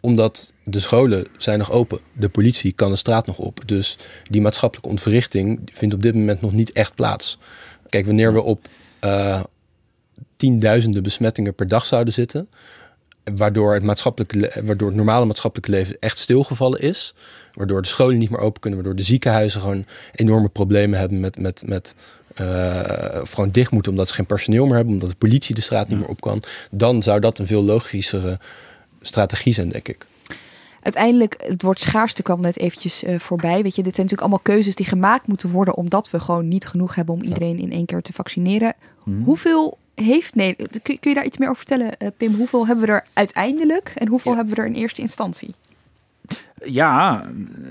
[0.00, 1.98] omdat de scholen zijn nog open.
[2.12, 3.60] De politie kan de straat nog op.
[3.66, 3.98] Dus
[4.30, 7.38] die maatschappelijke ontwrichting vindt op dit moment nog niet echt plaats.
[7.88, 8.68] Kijk, wanneer we op
[9.00, 9.40] eh,
[10.36, 12.48] tienduizenden besmettingen per dag zouden zitten...
[13.34, 17.14] waardoor het, maatschappelijke, waardoor het normale maatschappelijke leven echt stilgevallen is...
[17.54, 18.78] waardoor de scholen niet meer open kunnen...
[18.78, 21.38] waardoor de ziekenhuizen gewoon enorme problemen hebben met...
[21.38, 21.94] met, met
[22.34, 24.92] eh, of gewoon dicht moeten omdat ze geen personeel meer hebben...
[24.92, 26.42] omdat de politie de straat niet meer op kan...
[26.70, 28.38] dan zou dat een veel logischere
[29.00, 30.06] strategie zijn, denk ik.
[30.82, 33.62] Uiteindelijk, het woord schaarste kwam net eventjes eh, voorbij.
[33.62, 36.66] Weet je, dit zijn natuurlijk allemaal keuzes die gemaakt moeten worden omdat we gewoon niet
[36.66, 38.74] genoeg hebben om iedereen in één keer te vaccineren.
[39.04, 39.22] Mhm.
[39.22, 42.34] Hoeveel heeft Nederland, kun, kun je daar iets meer over vertellen, eh, Pim?
[42.34, 45.54] Hoeveel hebben we er uiteindelijk en hoeveel hebben we er in eerste instantie?
[46.64, 47.22] Ja,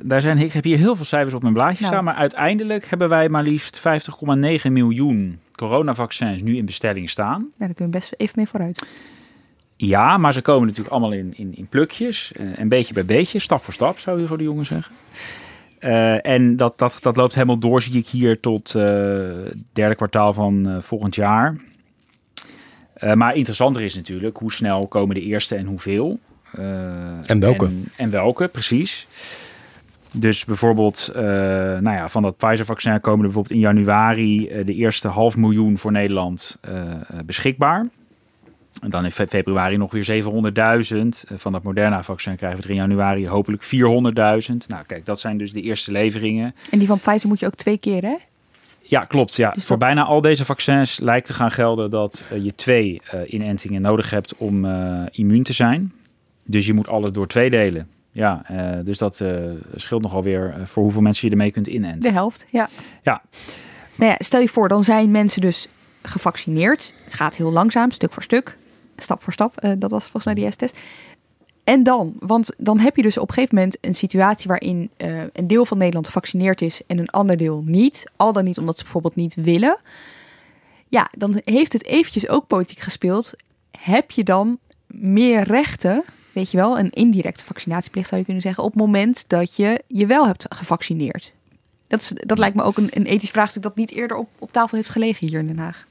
[0.04, 1.94] daar zijn, ik heb hier heel veel cijfers op mijn blaadje Nou.
[1.94, 2.04] staan.
[2.04, 3.80] Maar uiteindelijk hebben wij maar liefst
[4.66, 7.40] 50,9 miljoen coronavaccins nu in bestelling staan.
[7.40, 8.86] Nou, daar kunnen we best even mee vooruit.
[9.76, 12.32] Ja, maar ze komen natuurlijk allemaal in, in, in plukjes.
[12.32, 14.96] eh, En beetje bij beetje, stap voor stap, zou Hugo de Jonge zeggen.
[15.80, 18.82] Eh, en dat, dat, dat loopt helemaal door, zie ik hier, tot eh
[19.74, 21.56] derde kwartaal van volgend jaar.
[23.14, 26.20] Maar interessanter is natuurlijk hoe snel komen de eerste en hoeveel.
[26.58, 27.66] Eh, En welke.
[27.66, 29.08] En, en welke, precies.
[30.12, 34.74] Dus bijvoorbeeld, eh, nou ja, van dat Pfizer-vaccin komen er bijvoorbeeld in januari eh, de
[34.74, 36.58] eerste half miljoen voor Nederland
[37.26, 37.88] beschikbaar.
[38.82, 41.24] En dan in fe- februari nog weer 700.000.
[41.28, 44.68] Eh, Van dat Moderna-vaccin krijgen we er in januari hopelijk 400.000.
[44.68, 46.56] Nou, kijk, dat zijn dus de eerste leveringen.
[46.72, 48.16] En die van Pfizer moet je ook twee keer, hè?
[48.82, 49.36] Ja, klopt.
[49.36, 49.52] Ja.
[49.52, 53.20] Dus Voor dat- bijna al deze vaccins lijkt te gaan gelden dat je twee eh,
[53.34, 55.94] inentingen nodig hebt om eh, immuun te zijn.
[56.44, 57.90] Dus je moet alles door twee delen.
[58.12, 59.36] Ja, eh, dus dat eh,
[59.76, 62.00] scheelt nogal weer eh, voor hoeveel mensen je ermee kunt inenten.
[62.00, 62.70] De helft, ja.
[63.02, 63.22] Ja.
[63.96, 65.68] Nou ja, stel je voor, dan zijn mensen dus
[66.02, 66.94] gevaccineerd.
[67.04, 68.58] Het gaat heel langzaam, stuk voor stuk,
[68.98, 69.76] stap voor stap.
[69.78, 70.78] Dat was volgens mij de eerste test.
[71.64, 74.90] En dan, want dan heb je dus op een gegeven moment een situatie waarin
[75.34, 78.12] een deel van Nederland gevaccineerd is en een ander deel niet.
[78.16, 79.78] Al dan niet omdat ze bijvoorbeeld niet willen.
[80.88, 83.34] Ja, dan heeft het eventjes ook politiek gespeeld.
[83.78, 88.64] Heb je dan meer rechten, weet je wel, een indirecte vaccinatieplicht zou je kunnen zeggen,
[88.64, 91.34] op het moment dat je je wel hebt gevaccineerd?
[91.88, 94.52] Dat, is, dat lijkt me ook een, een ethisch vraagstuk dat niet eerder op, op
[94.52, 95.88] tafel heeft gelegen hier in Den Haag.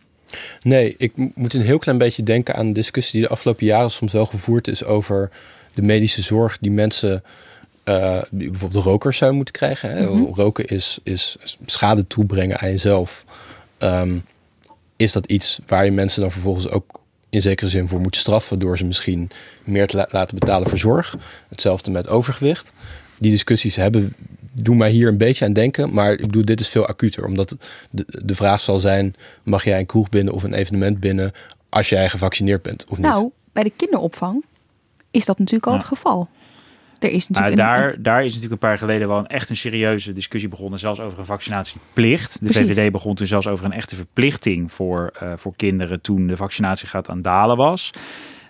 [0.62, 3.66] Nee, ik mo- moet een heel klein beetje denken aan de discussie die de afgelopen
[3.66, 5.30] jaren soms wel gevoerd is over
[5.74, 7.22] de medische zorg die mensen
[7.84, 9.90] uh, die bijvoorbeeld rokers zouden moeten krijgen.
[9.90, 10.10] Hè?
[10.10, 10.32] Mhm.
[10.34, 11.36] Roken is, is
[11.66, 13.24] schade toebrengen aan jezelf.
[13.78, 14.18] Ehm,
[14.96, 16.99] is dat iets waar je mensen dan vervolgens ook
[17.30, 18.58] in zekere zin voor moet straffen...
[18.58, 19.30] door ze misschien
[19.64, 21.16] meer te la- laten betalen voor zorg?
[21.48, 22.72] Hetzelfde met overgewicht.
[23.18, 24.14] Die discussies hebben,
[24.52, 25.92] doen mij hier een beetje aan denken.
[25.94, 27.24] Maar ik bedoel, dit is veel acuter.
[27.24, 27.56] Omdat
[27.90, 29.14] de, de vraag zal zijn...
[29.42, 31.32] mag jij een kroeg binnen of een evenement binnen...
[31.68, 33.06] als jij gevaccineerd bent of niet?
[33.06, 34.44] Nou, bij de kinderopvang
[35.10, 35.78] is dat natuurlijk al Ja.
[35.78, 36.28] het geval.
[37.00, 39.50] Er is natuurlijk een- daar, daar is natuurlijk een paar jaar geleden wel een echt
[39.50, 42.32] een serieuze discussie begonnen, zelfs over een vaccinatieplicht.
[42.32, 42.74] De Precies.
[42.76, 47.08] VVD begon toen zelfs over een echte verplichting voor, eh, voor kinderen toen de vaccinatiegraad
[47.08, 47.90] aan dalen was.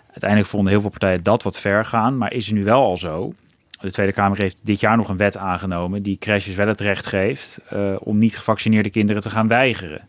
[0.09, 2.97] Uiteindelijk vonden heel veel partijen dat wat ver gaan, maar is het nu wel al
[2.97, 3.33] zo.
[3.81, 7.07] De Tweede Kamer heeft dit jaar nog een wet aangenomen die crèches wel het recht
[7.07, 10.09] geeft eh, om niet gevaccineerde kinderen te gaan weigeren.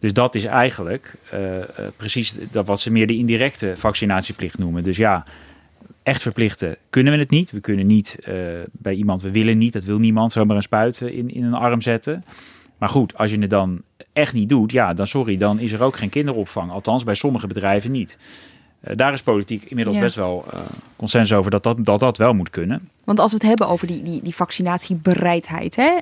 [0.00, 1.40] Dus dat is eigenlijk eh,
[1.96, 4.82] precies dat wat ze meer de indirecte vaccinatieplicht noemen.
[4.84, 5.24] Dus ja,
[6.06, 7.50] echt verplichten kunnen we het niet.
[7.50, 8.34] We kunnen niet eh,
[8.72, 11.54] bij iemand, we willen niet, dat wil niemand, zomaar een spuit eh, in, in een
[11.54, 12.24] arm zetten.
[12.78, 13.82] Maar goed, als je het dan
[14.12, 16.70] echt niet doet, ja, dan sorry, dan is er ook geen kinderopvang.
[16.70, 18.18] Althans, bij sommige bedrijven niet.
[18.80, 20.02] Eh, daar is politiek inmiddels Ja.
[20.02, 20.60] best wel eh,
[20.96, 22.88] consensus over dat dat, dat dat wel moet kunnen.
[23.04, 25.96] Want als we het hebben over die, die, die vaccinatiebereidheid, hè,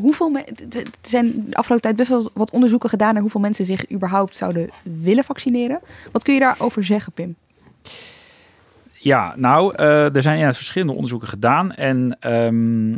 [0.00, 3.90] hoeveel er zijn de afgelopen tijd best wel wat onderzoeken gedaan naar hoeveel mensen zich
[3.92, 5.80] überhaupt zouden willen vaccineren.
[6.12, 7.36] Wat kun je daarover zeggen, Pim?
[9.02, 11.72] Ja, nou, eh, er zijn inderdaad verschillende onderzoeken gedaan.
[11.72, 12.92] En ehm,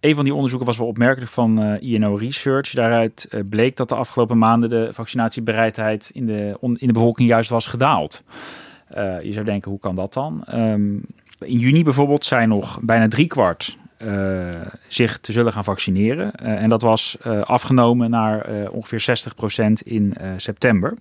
[0.00, 2.70] een van die onderzoeken was wel opmerkelijk van eh, INO Research.
[2.70, 7.50] Daaruit eh, bleek dat de afgelopen maanden de vaccinatiebereidheid in de, in de bevolking juist
[7.50, 8.22] was gedaald.
[9.22, 10.44] Je zou denken, hoe kan dat dan?
[10.44, 10.94] Ehm,
[11.38, 13.78] in juni bijvoorbeeld zijn nog bijna driekwart
[14.88, 16.32] zich te zullen gaan vaccineren.
[16.34, 20.94] En dat was afgenomen naar ongeveer 60% in september.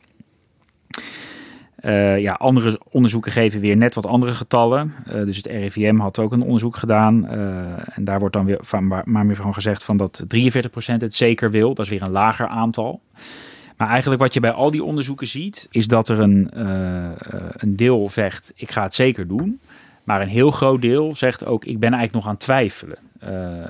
[1.85, 4.93] Eh, ja, andere onderzoeken geven weer net wat andere getallen.
[5.05, 7.27] Eh, dus het RIVM had ook een onderzoek gedaan.
[7.27, 7.37] eh,
[7.97, 11.51] en daar wordt dan weer van, maar, meer van gezegd van dat 43% het zeker
[11.51, 11.73] wil.
[11.73, 13.01] Dat is weer een lager aantal.
[13.77, 16.49] Maar eigenlijk wat je bij al die onderzoeken ziet, is dat er een,
[17.53, 19.59] een deel zegt: ik ga het zeker doen.
[20.03, 22.97] Maar een heel groot deel zegt ook: ik ben eigenlijk nog aan het twijfelen.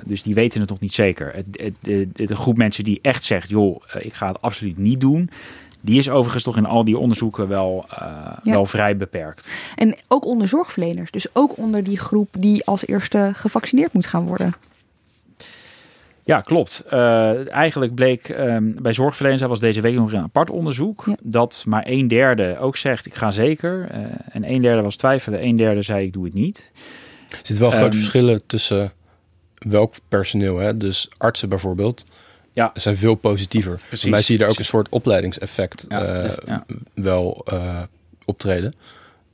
[0.04, 1.34] Dus die weten het nog niet zeker.
[1.34, 1.46] Het,
[1.82, 5.30] het, de groep mensen die echt zegt: joh, ik ga het absoluut niet doen.
[5.86, 7.98] Die is overigens toch in al die onderzoeken wel, eh,
[8.44, 8.52] Ja.
[8.52, 9.50] wel vrij beperkt.
[9.76, 14.26] En ook onder zorgverleners, dus ook onder die groep die als eerste gevaccineerd moet gaan
[14.26, 14.54] worden.
[16.24, 16.84] Ja, klopt.
[16.90, 21.16] Eh, eigenlijk bleek ehm, bij zorgverleners, dat was deze week nog een apart onderzoek, Ja.
[21.22, 23.88] dat maar een derde ook zegt ik ga zeker.
[23.92, 24.00] Eh,
[24.32, 26.72] en een derde was twijfelen, een derde zei ik doe het niet.
[27.30, 28.94] Er zitten wel grote Ehm, verschillen tussen
[29.58, 30.58] welk personeel.
[30.58, 30.78] Hè?
[30.78, 32.06] Dus artsen bijvoorbeeld
[32.56, 32.72] Ja.
[32.74, 33.80] zijn veel positiever.
[33.88, 36.66] Precies, Voor mij zie je daar ook een soort opleidingseffect Ja, eh, dus, ja.
[36.94, 37.82] wel eh,
[38.26, 38.74] optreden.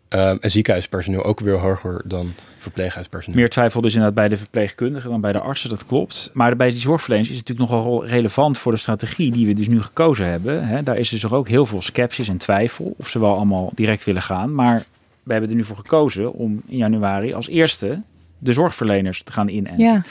[0.07, 3.39] Ehm, en ziekenhuispersoneel ook weer hoger dan verpleeghuispersoneel.
[3.39, 6.29] Meer twijfel dus inderdaad bij de verpleegkundigen dan bij de artsen, dat klopt.
[6.33, 9.53] Maar bij die zorgverleners is het natuurlijk nog wel relevant voor de strategie die we
[9.53, 10.67] dus nu gekozen hebben.
[10.67, 10.83] Hè.
[10.83, 14.21] Daar is dus ook heel veel sceptisch en twijfel of ze wel allemaal direct willen
[14.21, 14.55] gaan.
[14.55, 14.85] Maar
[15.23, 18.01] we hebben er nu voor gekozen om in januari als eerste
[18.37, 19.83] de zorgverleners te gaan inenten.
[19.83, 20.03] Ja,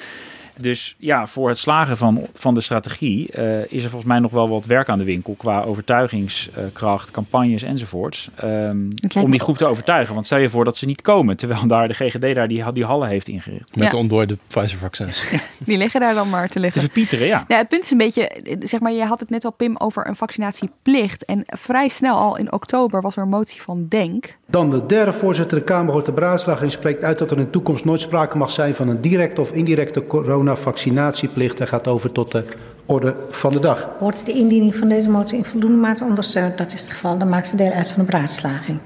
[0.62, 4.30] Dus ja, voor het slagen van, van de strategie eh, is er volgens mij nog
[4.30, 8.28] wel wat werk aan de winkel qua overtuigingskracht, campagnes enzovoorts.
[8.36, 8.78] ehm,
[9.22, 10.14] om die groep te overtuigen.
[10.14, 12.84] Want stel je voor dat ze niet komen, terwijl daar de GGD daar die, die
[12.84, 13.74] hallen heeft ingericht.
[13.76, 13.90] Met Ja.
[13.90, 15.24] de ontdooide Pfizer-vaccins.
[15.58, 16.80] die liggen daar dan maar te Te liggen.
[16.80, 17.44] verpieteren, ja.
[17.48, 19.76] Ja, het punt is een beetje, eh, zeg maar, je had het net al, Pim,
[19.76, 21.24] over een vaccinatieplicht.
[21.24, 24.38] En vrij snel al in oktober was er een motie van Denk.
[24.46, 25.58] Dan de derde voorzitter.
[25.58, 28.50] De Kamer hoort de beraadslaging spreekt uit dat er in de toekomst nooit sprake mag
[28.50, 30.00] zijn van een directe of indirecte
[30.54, 31.60] coronavaccinatieplicht.
[31.60, 32.44] En gaat over tot de
[32.86, 33.88] orde van de dag.
[34.00, 36.58] Wordt de indiening van deze motie in voldoende mate ondersteund?
[36.58, 37.18] Dat is het geval.
[37.18, 38.78] Dan maakt ze deel uit van de beraadslaging.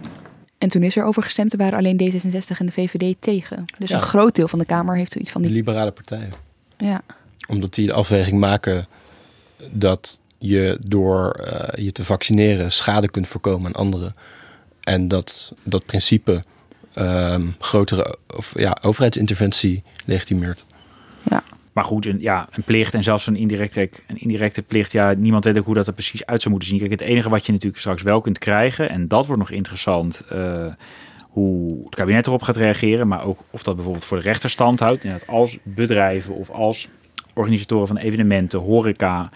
[0.59, 3.65] En toen is er over gestemd, er waren alleen D66 en de VVD tegen.
[3.79, 3.97] Dus Ja.
[3.97, 5.57] een groot deel van de Kamer heeft zoiets van De die...
[5.57, 6.31] liberale partijen.
[6.77, 7.01] Ja,
[7.49, 8.87] Omdat die de afweging maken
[9.71, 14.15] dat je door eh, je te vaccineren schade kunt voorkomen aan anderen.
[14.81, 16.43] En dat dat principe
[16.95, 20.65] ehm, grotere of, ja, overheidsinterventie legitimeert.
[21.31, 21.43] Ja.
[21.73, 24.93] Maar goed, een, ja, een plicht en zelfs een indirecte, een indirecte plicht.
[24.93, 26.79] Ja, niemand weet ook hoe dat er precies uit zou moeten zien.
[26.79, 30.23] Kijk, het enige wat je natuurlijk straks wel kunt krijgen, en dat wordt nog interessant,
[30.29, 30.67] eh,
[31.21, 33.09] hoe het kabinet erop gaat reageren.
[33.09, 35.05] Maar ook of dat bijvoorbeeld voor de rechter stand houdt.
[35.05, 36.89] Inderdaad, als bedrijven of als
[37.35, 39.31] organisatoren van evenementen, horeca,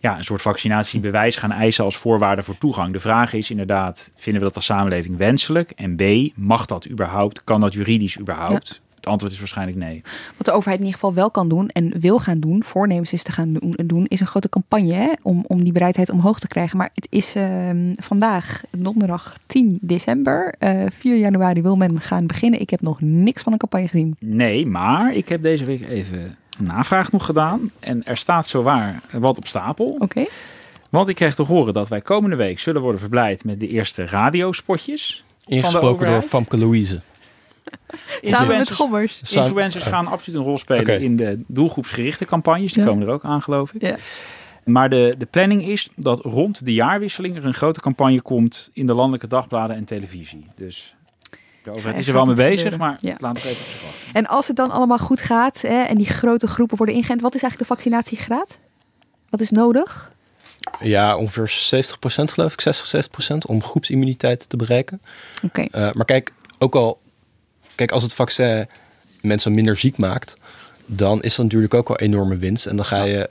[0.00, 2.92] ja, een soort vaccinatiebewijs gaan eisen als voorwaarde voor toegang.
[2.92, 5.70] De vraag is inderdaad, vinden we dat als samenleving wenselijk?
[5.70, 6.02] En B,
[6.34, 7.44] mag dat überhaupt?
[7.44, 8.82] Kan dat juridisch überhaupt?
[9.04, 10.02] Het antwoord is waarschijnlijk nee.
[10.36, 13.22] Wat de overheid in ieder geval wel kan doen en wil gaan doen, voornemens is
[13.22, 16.78] te gaan doen, is een grote campagne hè, om, om die bereidheid omhoog te krijgen.
[16.78, 20.54] Maar het is ehm, vandaag donderdag 10 december.
[20.58, 22.60] Eh 4 januari wil men gaan beginnen.
[22.60, 24.16] Ik heb nog niks van een campagne gezien.
[24.20, 27.70] Nee, maar ik heb deze week even navraag nog gedaan.
[27.80, 29.96] En er staat zowaar wat op stapel.
[29.98, 30.24] Oké.
[30.90, 34.04] Want ik kreeg te horen dat wij komende week zullen worden verblijd met de eerste
[34.04, 35.24] radiospotjes.
[35.26, 36.22] van de Ingesproken door.
[36.22, 37.00] Famke Louise.
[38.22, 39.20] Samen met Gommers.
[39.32, 42.72] Influencers gaan absoluut een rol spelen in de doelgroepsgerichte campagnes.
[42.72, 42.88] Die Ja.
[42.88, 43.82] komen er ook aan, geloof ik.
[43.82, 43.96] Ja.
[44.64, 48.86] Maar de, de planning is dat rond de jaarwisseling er een grote campagne komt in
[48.86, 50.46] de landelijke dagbladen en televisie.
[50.56, 50.94] Dus
[51.62, 53.14] de overheid Er is er wel mee bezig, maar Ja.
[53.18, 54.08] laat het even op zich wachten.
[54.12, 57.34] En als het dan allemaal goed gaat hè, en die grote groepen worden ingeënt, wat
[57.34, 58.58] is eigenlijk de vaccinatiegraad?
[59.30, 60.12] Wat is nodig?
[60.80, 62.86] Ja, ongeveer 70% geloof ik, 60,
[63.34, 65.02] 70% om groepsimmuniteit te bereiken.
[65.44, 65.62] Oké.
[65.62, 67.00] Eh, maar kijk, ook al,
[67.74, 68.66] kijk, als het vaccin
[69.22, 70.36] mensen minder ziek maakt,
[70.86, 72.66] dan is dat natuurlijk ook wel een enorme winst.
[72.66, 73.30] En dan ga je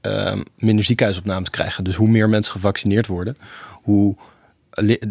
[0.00, 1.84] ehm, minder ziekenhuisopnames krijgen.
[1.84, 3.36] Dus hoe meer mensen gevaccineerd worden,
[3.82, 4.16] hoe,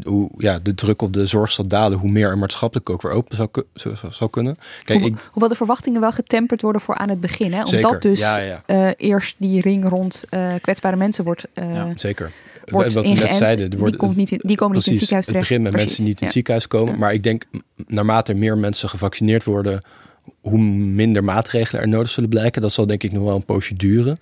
[0.03, 3.11] hoe ja, de druk op de zorg zal dalen, hoe meer er maatschappelijk ook weer
[3.11, 4.57] open zou, ku- zou, zou- zou kunnen.
[4.83, 7.51] Kijk, Hoe- ik, Hoewel de verwachtingen wel getemperd worden voor aan het begin.
[7.53, 7.57] Hè?
[7.57, 8.63] Omdat Zeker, dus ja, ja.
[8.65, 12.31] eh, eerst die ring rond eh, kwetsbare mensen wordt, eh, ja, zeker.
[12.65, 13.37] Wordt Wat we net ingeënt.
[13.37, 15.49] zeiden, er die, wordt- komt niet in, die komen niet in het Precies, ziekenhuis terecht.
[15.49, 16.93] Het begint met Precies, mensen die niet in het ziekenhuis komen.
[16.93, 16.99] Ja.
[16.99, 17.45] Maar ik denk,
[17.87, 19.81] naarmate meer mensen gevaccineerd worden,
[20.41, 22.61] hoe minder maatregelen er nodig zullen blijken.
[22.61, 24.19] Dat zal denk ik nog wel een poosje duren.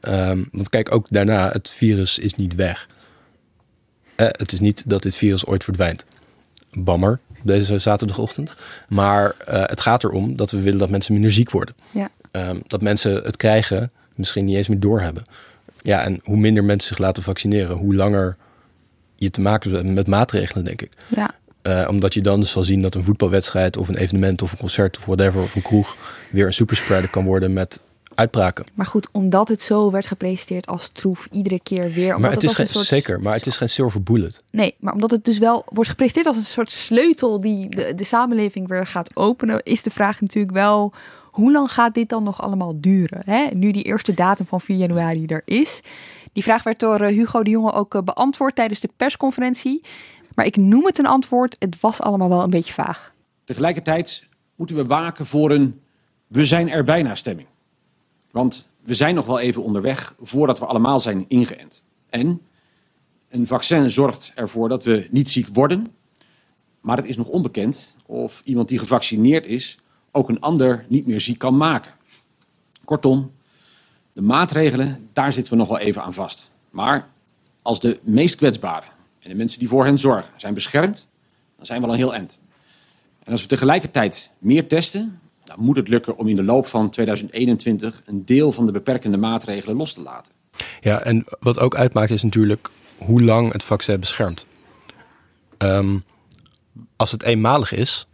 [0.00, 2.88] Ehm, want kijk, ook daarna, het virus is niet weg.
[4.14, 6.04] Eh, het is niet dat dit virus ooit verdwijnt.
[6.72, 8.54] Bammer, deze zaterdagochtend.
[8.88, 11.74] Maar eh, het gaat erom dat we willen dat mensen minder ziek worden.
[11.90, 12.08] Ja.
[12.30, 15.22] Ehm, dat mensen het krijgen, misschien niet eens meer doorhebben.
[15.82, 18.36] Ja, en hoe minder mensen zich laten vaccineren, hoe langer
[19.16, 20.90] je te maken hebt met maatregelen, denk ik.
[21.08, 21.30] Ja.
[21.62, 24.58] Eh, omdat je dan dus zal zien dat een voetbalwedstrijd of een evenement of een
[24.58, 25.96] concert of whatever of een kroeg
[26.30, 27.80] weer een superspreader kan worden met
[28.14, 28.64] uitbraken.
[28.74, 32.14] Maar goed, omdat het zo werd gepresenteerd als troef, iedere keer weer.
[32.14, 32.86] Omdat maar het is geen, een soort...
[32.86, 34.42] zeker, maar het is geen silver bullet.
[34.50, 38.04] Nee, maar omdat het dus wel wordt gepresenteerd als een soort sleutel die de, de
[38.04, 40.92] samenleving weer gaat openen, is de vraag natuurlijk wel:
[41.40, 43.22] hoe lang gaat dit dan nog allemaal duren?
[43.24, 43.46] Hè?
[43.46, 45.80] Nu die eerste datum van 4 januari er is.
[46.32, 49.80] Die vraag werd door eh, Hugo de Jonge ook eh, beantwoord tijdens de persconferentie.
[50.34, 51.56] Maar ik noem het een antwoord.
[51.58, 53.12] Het was allemaal wel een beetje vaag.
[53.44, 54.24] Tegelijkertijd
[54.56, 55.80] moeten we waken voor een
[56.26, 57.48] we zijn er bijna stemming.
[58.30, 61.84] Want we zijn nog wel even onderweg voordat we allemaal zijn ingeënt.
[62.10, 62.40] En
[63.28, 65.86] een vaccin zorgt ervoor dat we niet ziek worden.
[66.80, 69.78] Maar het is nog onbekend of iemand die gevaccineerd is
[70.12, 71.92] ook een ander niet meer ziek kan maken.
[72.84, 73.32] Kortom,
[74.12, 76.50] de maatregelen, daar zitten we nog wel even aan vast.
[76.70, 77.08] Maar
[77.62, 78.88] als de meest kwetsbaren
[79.18, 81.08] en de mensen die voor hen zorgen zijn beschermd,
[81.56, 82.40] dan zijn we al een heel eind.
[83.22, 86.90] En als we tegelijkertijd meer testen, dan moet het lukken om in de loop van
[86.90, 90.32] 2021 een deel van de beperkende maatregelen los te laten.
[90.80, 94.46] Ja, en wat ook uitmaakt is natuurlijk hoe lang het vaccin beschermt.
[95.58, 95.98] Ehm,
[96.96, 98.06] als het eenmalig is,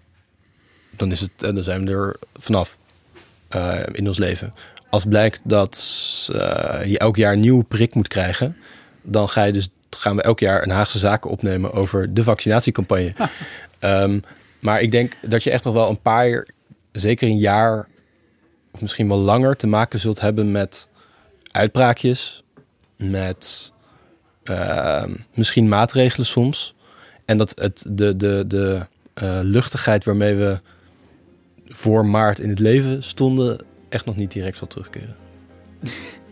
[0.99, 2.77] dan, is het, dan zijn we er vanaf
[3.49, 4.55] eh, in ons leven.
[4.91, 5.79] Als blijkt dat
[6.33, 8.57] eh, je elk jaar een nieuwe prik moet krijgen,
[9.03, 13.13] dan ga je dus, gaan we elk jaar een Haagse zaken opnemen over de vaccinatiecampagne.
[13.79, 14.21] Ehm,
[14.61, 16.49] maar ik denk dat je echt nog wel een paar,
[16.93, 17.89] zeker een jaar
[18.71, 20.89] of misschien wel langer, te maken zult hebben met
[21.51, 22.43] uitbraakjes,
[22.97, 23.73] met
[24.43, 26.75] ehm, misschien maatregelen soms.
[27.25, 30.61] En dat het, de, de, de eh, luchtigheid waarmee we
[31.77, 33.59] voor maart in het leven stonden,
[33.89, 35.17] echt nog niet direct zal terugkeren.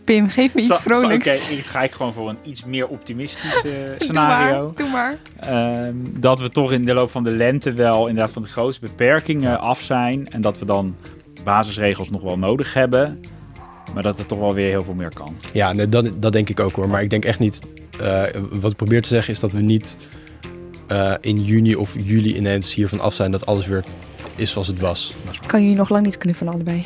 [0.03, 1.27] Pim, geef me iets Zo- vrolijks.
[1.27, 4.63] Oké, ik ga ik gewoon voor een iets meer optimistisch eh, Doe scenario.
[4.65, 5.15] maar, doe maar.
[5.39, 8.85] Ehm, dat we toch in de loop van de lente wel inderdaad van de grootste
[8.85, 10.29] beperkingen af zijn.
[10.31, 10.95] En dat we dan
[11.43, 13.19] basisregels nog wel nodig hebben.
[13.93, 15.35] Maar dat er toch wel weer heel veel meer kan.
[15.53, 16.89] Ja, nee, dat, dat denk ik ook hoor.
[16.89, 17.59] Maar ik denk echt niet.
[18.01, 19.97] eh, wat ik probeer te zeggen is dat we niet
[20.87, 23.83] eh, in juni of juli ineens hiervan af zijn dat alles weer
[24.35, 25.13] is zoals het was.
[25.47, 26.85] Kan jullie nog lang niet knuffelen allebei.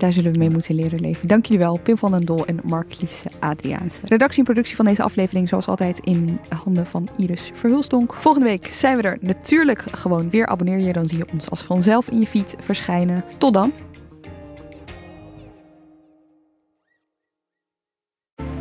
[0.00, 1.28] Daar zullen we mee moeten leren leven.
[1.28, 4.00] Dank jullie wel, Pim van den Dol en Mark Liefse Adriaanse.
[4.02, 8.14] Redactie en productie van deze aflevering zoals altijd in handen van Iris Verhulsdonk.
[8.14, 10.46] Volgende week zijn we er natuurlijk gewoon weer.
[10.46, 13.24] Abonneer je, dan zie je ons als vanzelf in je feed verschijnen.
[13.38, 13.72] Tot dan.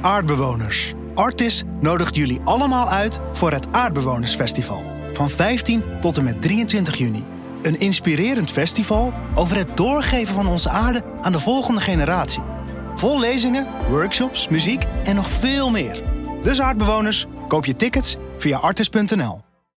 [0.02, 0.94] Aardbewoners.
[1.16, 4.84] Artis nodigt jullie allemaal uit voor het Aardbewonersfestival.
[5.14, 7.24] Van 15 tot en met 23 juni.
[7.62, 12.44] Een inspirerend festival over het doorgeven van onze aarde aan de volgende generatie.
[12.96, 16.04] Vol lezingen, workshops, muziek en nog veel meer.
[16.42, 19.49] Dus aardbewoners, koop je tickets via artis.nl.